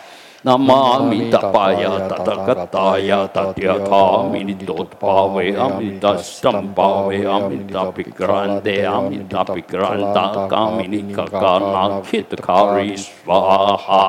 [0.45, 10.23] नमामि तपाय ततकत्ताय तद्यथामि नितोत्पावयामि दष्टं पावयामि तपिक्रान्तेयामि तपिक्रान्ता
[10.53, 14.01] कामिनि ककानाखितकारी स्वाहा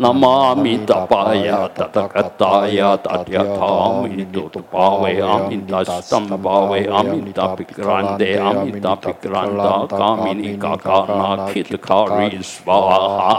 [0.00, 13.32] नमामि तपाय ततकत्ताय तद्यथामि नितोत्पावयामि दष्टं पावयामि तपिक्रान्तेयामि तपिक्रान्ता कामिनि ककानाखितकारी स्वाहा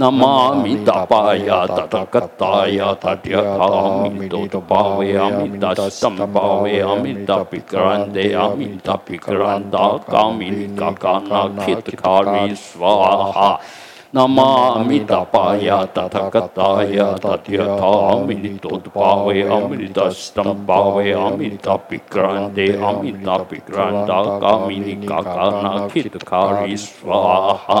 [0.00, 13.50] नमामि तपाय तटकत्ताय तटयामि तोटपावयामि दस्तं पावयामि तपिक्रान्तयामि तपिक्रान्ता कामिनि काकानाक्षितकारि स्वाहा
[14.16, 27.80] नमामि तपाय तथकताय तथ्यथामि तोत्पावयामि दस्तं पावयामि तपिक्रान्तयामि तपिक्रान्ता कामिनि काकानाक्षितकारि स्वाहा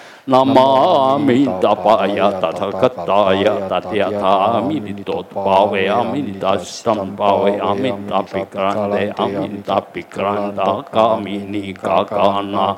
[0.25, 12.77] 南无阿弥多婆呀，达他嘎达阿弥利哆多巴韦阿弥利哆，三巴韦阿弥利哆比干，阿弥利哆比干，嘎嘎阿弥利嘎嘎，那，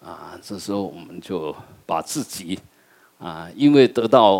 [0.00, 1.54] 啊，这时候我们就
[1.84, 2.58] 把自己
[3.18, 4.32] 啊，因为得到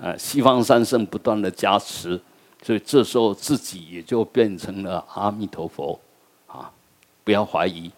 [0.00, 2.18] 呃西方三圣不断的加持，
[2.62, 6.00] 所以这时候自己也就变成了阿弥陀佛。
[6.46, 6.70] 啊
[7.24, 7.90] 不要怀疑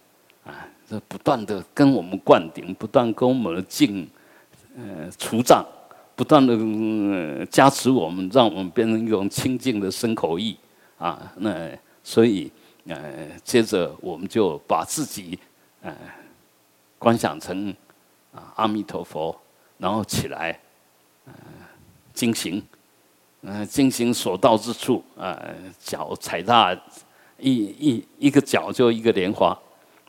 [0.44, 4.09] 啊这不断的跟我们灌顶不断跟我们进
[4.76, 5.64] 呃除障
[6.16, 10.57] 不断的加持我们让我们变成一种清净的生口意
[10.99, 11.70] 啊那
[12.03, 12.51] 所以
[12.86, 15.38] 呃接着我们就把自己
[15.82, 15.94] 呃
[16.99, 17.74] 观想成
[18.57, 19.38] 阿弥陀佛
[19.76, 20.59] 然后起来
[21.26, 21.32] 呃
[22.12, 22.62] 进行
[23.42, 26.76] 呃进行所到之处呃脚踩踏
[27.39, 29.57] 一一一个脚就一个莲花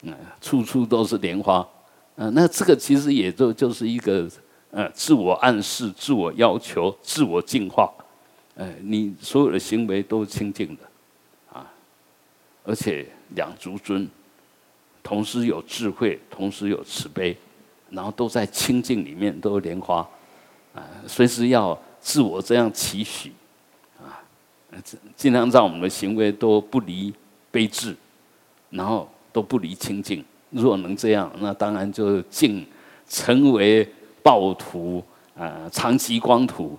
[0.02, 1.68] 嗯处处都是莲花
[2.16, 4.30] 嗯那这个其实也就就是一个
[4.72, 7.92] 呃自我暗示自我要求自我净化
[8.56, 10.84] 呃你所有的行为都是清净的
[11.54, 11.66] 啊
[12.64, 13.06] 而且
[13.36, 14.08] 两足尊
[15.04, 17.36] 同时有智慧同时有慈悲
[17.92, 20.08] 然后都在清净里面都是莲花
[20.74, 23.32] 啊随时要自我这样期许
[25.16, 27.14] 尽量让我们的行为都不离
[27.52, 27.96] 悲智，
[28.70, 30.24] 然后都不离清净。
[30.50, 32.66] 若能这样，那当然就尽
[33.08, 33.88] 成为
[34.22, 35.04] 暴徒
[35.38, 36.78] 啊，长期光土。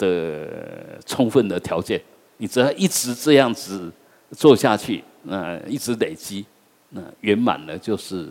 [0.00, 2.00] 的充分的条件，
[2.38, 3.92] 你只要一直这样子
[4.30, 6.46] 做下去，那一直累积，
[6.88, 8.30] 那圆满了就是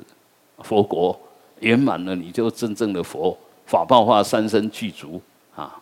[0.63, 1.15] 佛国，
[1.59, 3.37] 圆满了你就真正的佛，
[3.67, 5.21] 法报化三身具足
[5.55, 5.79] 啊。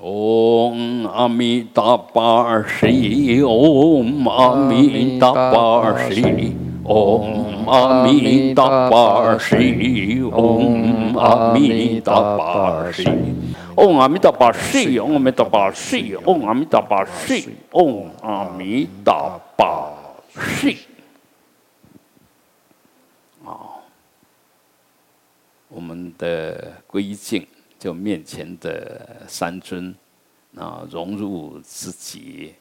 [0.00, 13.04] 嗡阿弥达巴悉，嗡阿弥达巴悉，嗡阿弥达巴悉，嗡阿弥达巴悉，
[13.74, 19.92] 嗡阿弥达巴悉，嗡阿弥达巴悉，嗡阿弥达巴悉，嗡阿弥达巴
[20.32, 20.78] 悉。
[23.44, 23.82] 啊，
[25.66, 27.44] 我们的归境。
[27.78, 29.94] 就面前的三尊，
[30.56, 32.54] 啊，融入自己，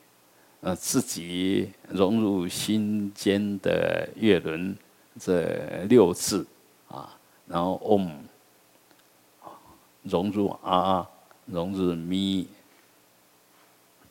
[0.62, 4.78] 呃，自己融入心间的月轮
[5.20, 6.46] 这六字，
[6.88, 8.12] 啊，然后 Om
[10.04, 11.10] 融入啊，
[11.48, 12.48] 融入咪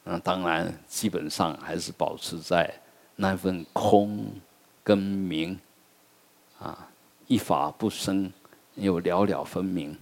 [0.07, 2.73] 那当然，基本上还是保持在
[3.17, 4.31] 那份空
[4.83, 5.59] 跟明
[6.59, 6.91] 啊，
[7.27, 8.31] 一法不生，
[8.75, 9.97] 又了了分明。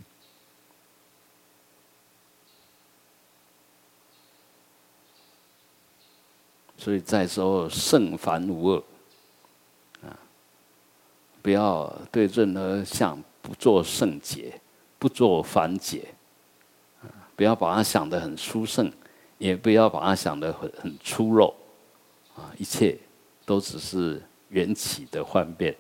[6.77, 8.83] 所以在时候圣凡无二
[10.05, 10.19] 啊，
[11.41, 14.61] 不要对任何相不做圣解，
[14.99, 16.13] 不做凡解
[17.03, 18.93] 啊不要把它想得很殊胜。
[19.43, 21.53] 也不要把它想得很很粗陋，
[22.37, 22.97] 啊，一切
[23.45, 25.75] 都只是缘起的幻变。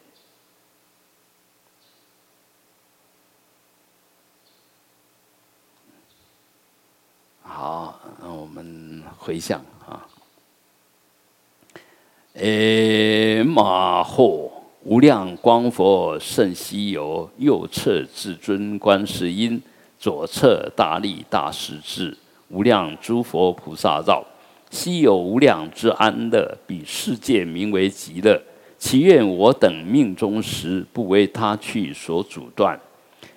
[7.44, 10.08] 好，那我们回向啊。
[12.32, 14.50] 诶，马后
[14.82, 19.62] 无量光佛甚稀有，右侧至尊观世音，
[20.00, 22.18] 左侧大力大势至。
[22.52, 24.22] 无量诸佛菩萨绕，
[24.70, 28.40] 悉有无量之安乐，比世界名为极乐。
[28.76, 32.78] 祈愿我等命中时，不为他去所阻断。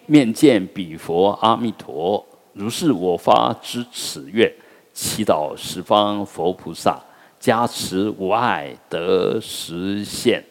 [0.05, 4.51] 面见彼佛阿弥陀，如是我发之此愿，
[4.91, 6.99] 祈祷十方佛菩萨
[7.39, 10.43] 加持无碍得实现。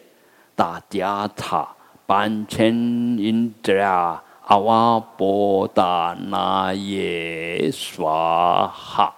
[0.55, 1.67] 大家塔
[2.07, 8.05] 班千因得阿瓦波达那耶娑
[8.71, 9.11] 哈，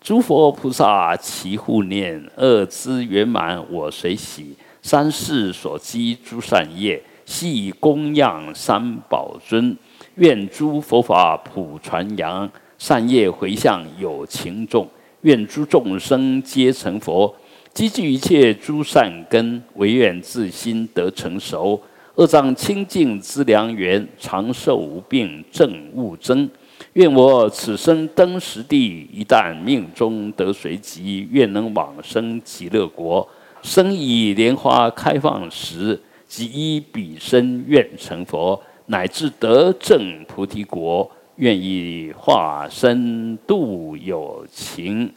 [0.00, 4.56] 诸佛菩萨齐护念，二资圆满我随喜。
[4.80, 9.76] 三世所积诸善业，悉供养三宝尊。
[10.14, 14.88] 愿诸佛法普传扬，善业回向有情众。
[15.22, 17.34] 愿诸众生皆成佛，
[17.74, 21.82] 积聚一切诸善根，唯愿自心得成熟。
[22.18, 26.50] 恶障清净之良缘，长寿无病正悟真。
[26.94, 33.28] 愿我此生登实地，一旦命中得随吉，愿能往生极乐国。
[33.62, 45.14] 生以莲花开放时，即依彼身愿成佛，乃至得正菩提国，愿意化身度有情。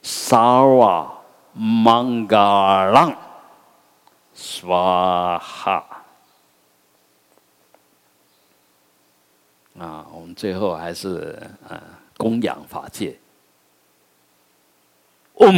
[0.00, 1.12] 萨瓦
[1.52, 2.26] 曼
[9.78, 11.80] 啊，我们最后还是呃
[12.16, 13.18] 供养法界。
[15.34, 15.54] 嗡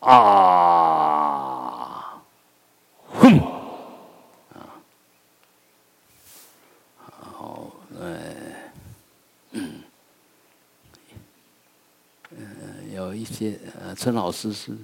[0.00, 0.10] 啊
[3.06, 3.38] 哼
[4.50, 4.82] 啊，
[6.98, 7.70] 好，
[8.00, 8.18] 呃，
[9.52, 9.82] 嗯，
[12.92, 14.76] 有一些呃，陈老师是。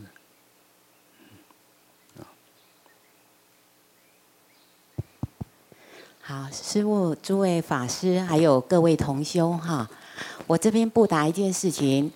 [6.21, 9.89] 好，师父、诸位法师，还有各位同修哈，
[10.47, 12.11] 我这边布达一件事情，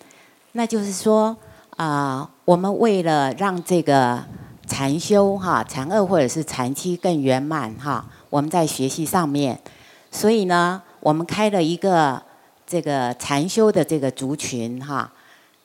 [0.52, 1.36] 那就是说
[1.76, 4.22] 啊，我们为了让这个
[4.66, 9.58] 禅修哈、禅二或者是禅七更圆满哈，我们在学习上面，
[10.10, 12.20] 所以呢，我们开了一个
[12.66, 15.10] 这个禅修的这个族群哈。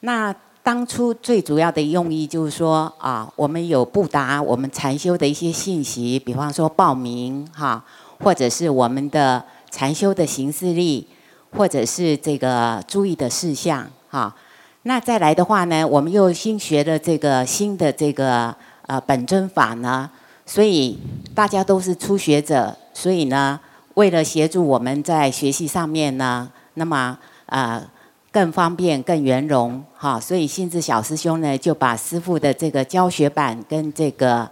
[0.02, 7.84] 那当初最主要的用意就是说啊，我们有布达我们禅修的一些信息，比方说报名哈。
[8.20, 11.08] 或者是我们的禅修的形式力，
[11.52, 14.36] 或者是这个注意的事项，哈。
[14.84, 18.56] 那再来的话呢，我们又新学了这个新的这个
[18.86, 20.10] 呃本尊法呢，
[20.46, 20.98] 所以
[21.36, 23.60] 大家都是初学者，所以呢，
[23.96, 27.86] 为了协助我们在学习上面呢，那么呃
[28.32, 30.18] 更方便、更圆融，哈。
[30.18, 34.50] 所以信智小师兄呢，就把师傅的这个教学版跟这个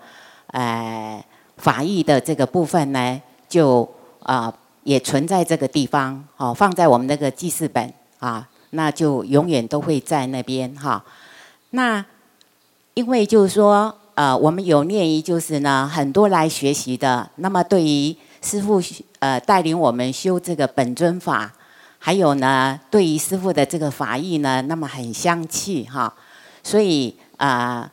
[0.48, 1.24] 呃
[1.56, 3.22] 法义的这个部分呢。
[3.48, 3.88] 就
[4.24, 11.04] 啊，也存在这个地方，好放在我们那个记事本啊，那就永远都会在那边哈。
[11.72, 12.04] 那
[12.94, 18.82] 因为就是说，呃，我们有念意，就是呢，很多来学习的，那么对于师傅
[19.20, 21.52] 呃带领我们修这个本尊法，
[22.00, 26.14] 还有呢，对于师傅的这个法义呢，那么很相契哈。
[26.64, 27.92] 所以啊，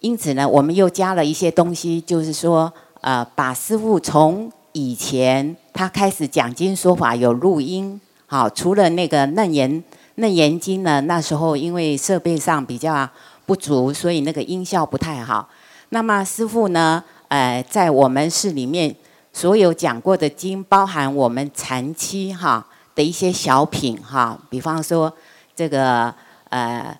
[0.00, 2.70] 因此呢，我们又加了一些东西，就是说，
[3.00, 9.82] 呃，把师傅从以前他开始讲经说法有录音，好，除了那个楞严
[10.16, 13.08] 楞严经呢，那时候因为设备上比较
[13.46, 15.48] 不足，所以那个音效不太好。
[15.90, 18.92] 那么师傅呢，呃，在我们寺里面
[19.32, 22.66] 所有讲过的经，包含我们禅期哈
[22.96, 25.12] 的一些小品哈，比方说
[25.54, 26.12] 这个
[26.48, 26.98] 呃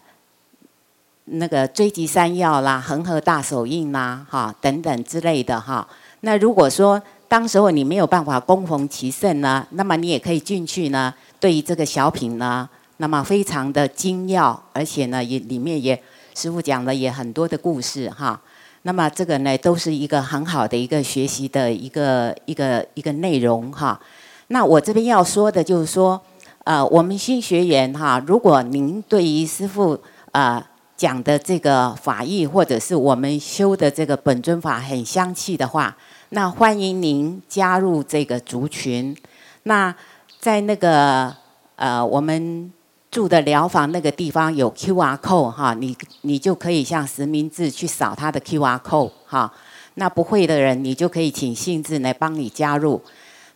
[1.24, 5.88] 那个追击山药啦、恒河大手印啦哈等等之类的哈。
[6.20, 7.02] 那如果说
[7.34, 11.12] 当时候你没有办法供逢其盛呢，那么你也可以进去呢。
[11.40, 12.68] 对于这个小品呢，
[12.98, 16.00] 那么非常的精要，而且呢也里面也
[16.32, 18.40] 师傅讲了也很多的故事哈。
[18.82, 24.00] 那么这个呢都是一个很好的一个学习的一个一个一个内容哈。
[24.46, 26.22] 那我这边要说的就是说，
[26.62, 29.98] 呃，我们新学员哈，如果您对于师傅
[30.30, 30.64] 啊
[30.96, 35.96] 讲的这个法义，或者是我们修的这个本尊法很相契的话。
[36.34, 39.16] 那欢迎您加入这个族群。
[39.62, 39.94] 那
[40.40, 41.32] 在那个
[41.76, 42.72] 呃，我们
[43.08, 49.52] 住的疗房那个地方有 Q R code 哈，你你就可以像实名制去扫他的 Q R code 哈。
[49.94, 53.00] 那不会的人，你就可以请信智来帮你加入。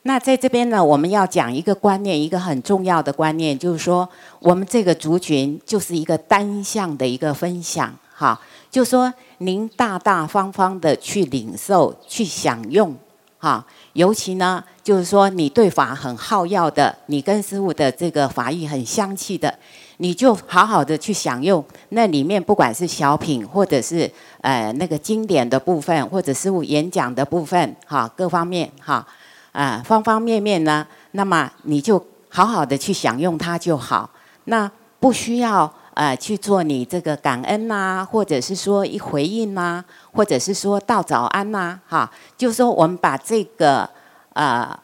[0.02, 4.08] 那在这边呢，我们要讲一个观念，一个很重要的观念，就是说，
[4.38, 8.40] 我们这个族群就是一个单向的一个分享哈。
[8.70, 12.94] 就说您大大方方的去领受、去享用，
[13.38, 13.64] 哈，
[13.94, 19.58] 尤其呢，就是说你对法很好要的，你跟师傅的这个法义很相契的，
[19.96, 21.64] 你就好好的去享用。
[21.90, 24.10] 那里面不管是小品，或者是
[24.42, 29.06] 呃那个经典的部分，或者师傅演讲的部分，哈，各方面哈，
[29.52, 34.10] 啊，方方面面呢，那么你就好好的去享用它就好，
[34.44, 35.72] 那不需要。
[35.98, 43.90] 呃，去做你这个感恩呐，或者是说一回应呐，或者是说道早安呐，哈，就是说我们把这个
[44.34, 44.78] 呃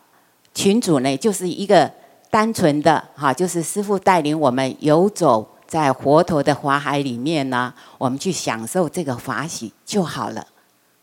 [0.53, 1.89] 群主呢，就是一个
[2.33, 10.45] 单纯的哈，就是师傅带领我们游走在佛陀的法海里面呢，我们去享受这个法喜就好了，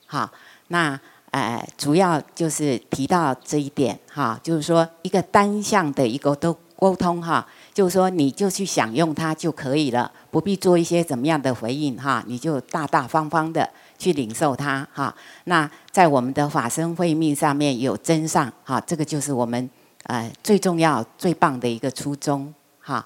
[0.08, 0.30] 好，
[0.68, 1.00] 那
[1.30, 7.48] 呃主要就是提到这一点哈，就是说一个单向的一个都沟通哈。
[7.74, 15.16] 就是说，你就去享用它就可以了，不必做一些怎么样的回应哈，你就大大方方的去领受它哈。
[15.46, 19.70] 那在我们的法身慧命上面有真上哈，这个就是我们
[20.04, 23.06] 呃最重要、最棒的一个初衷哈。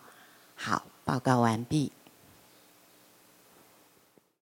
[0.55, 1.91] 好，报告完毕。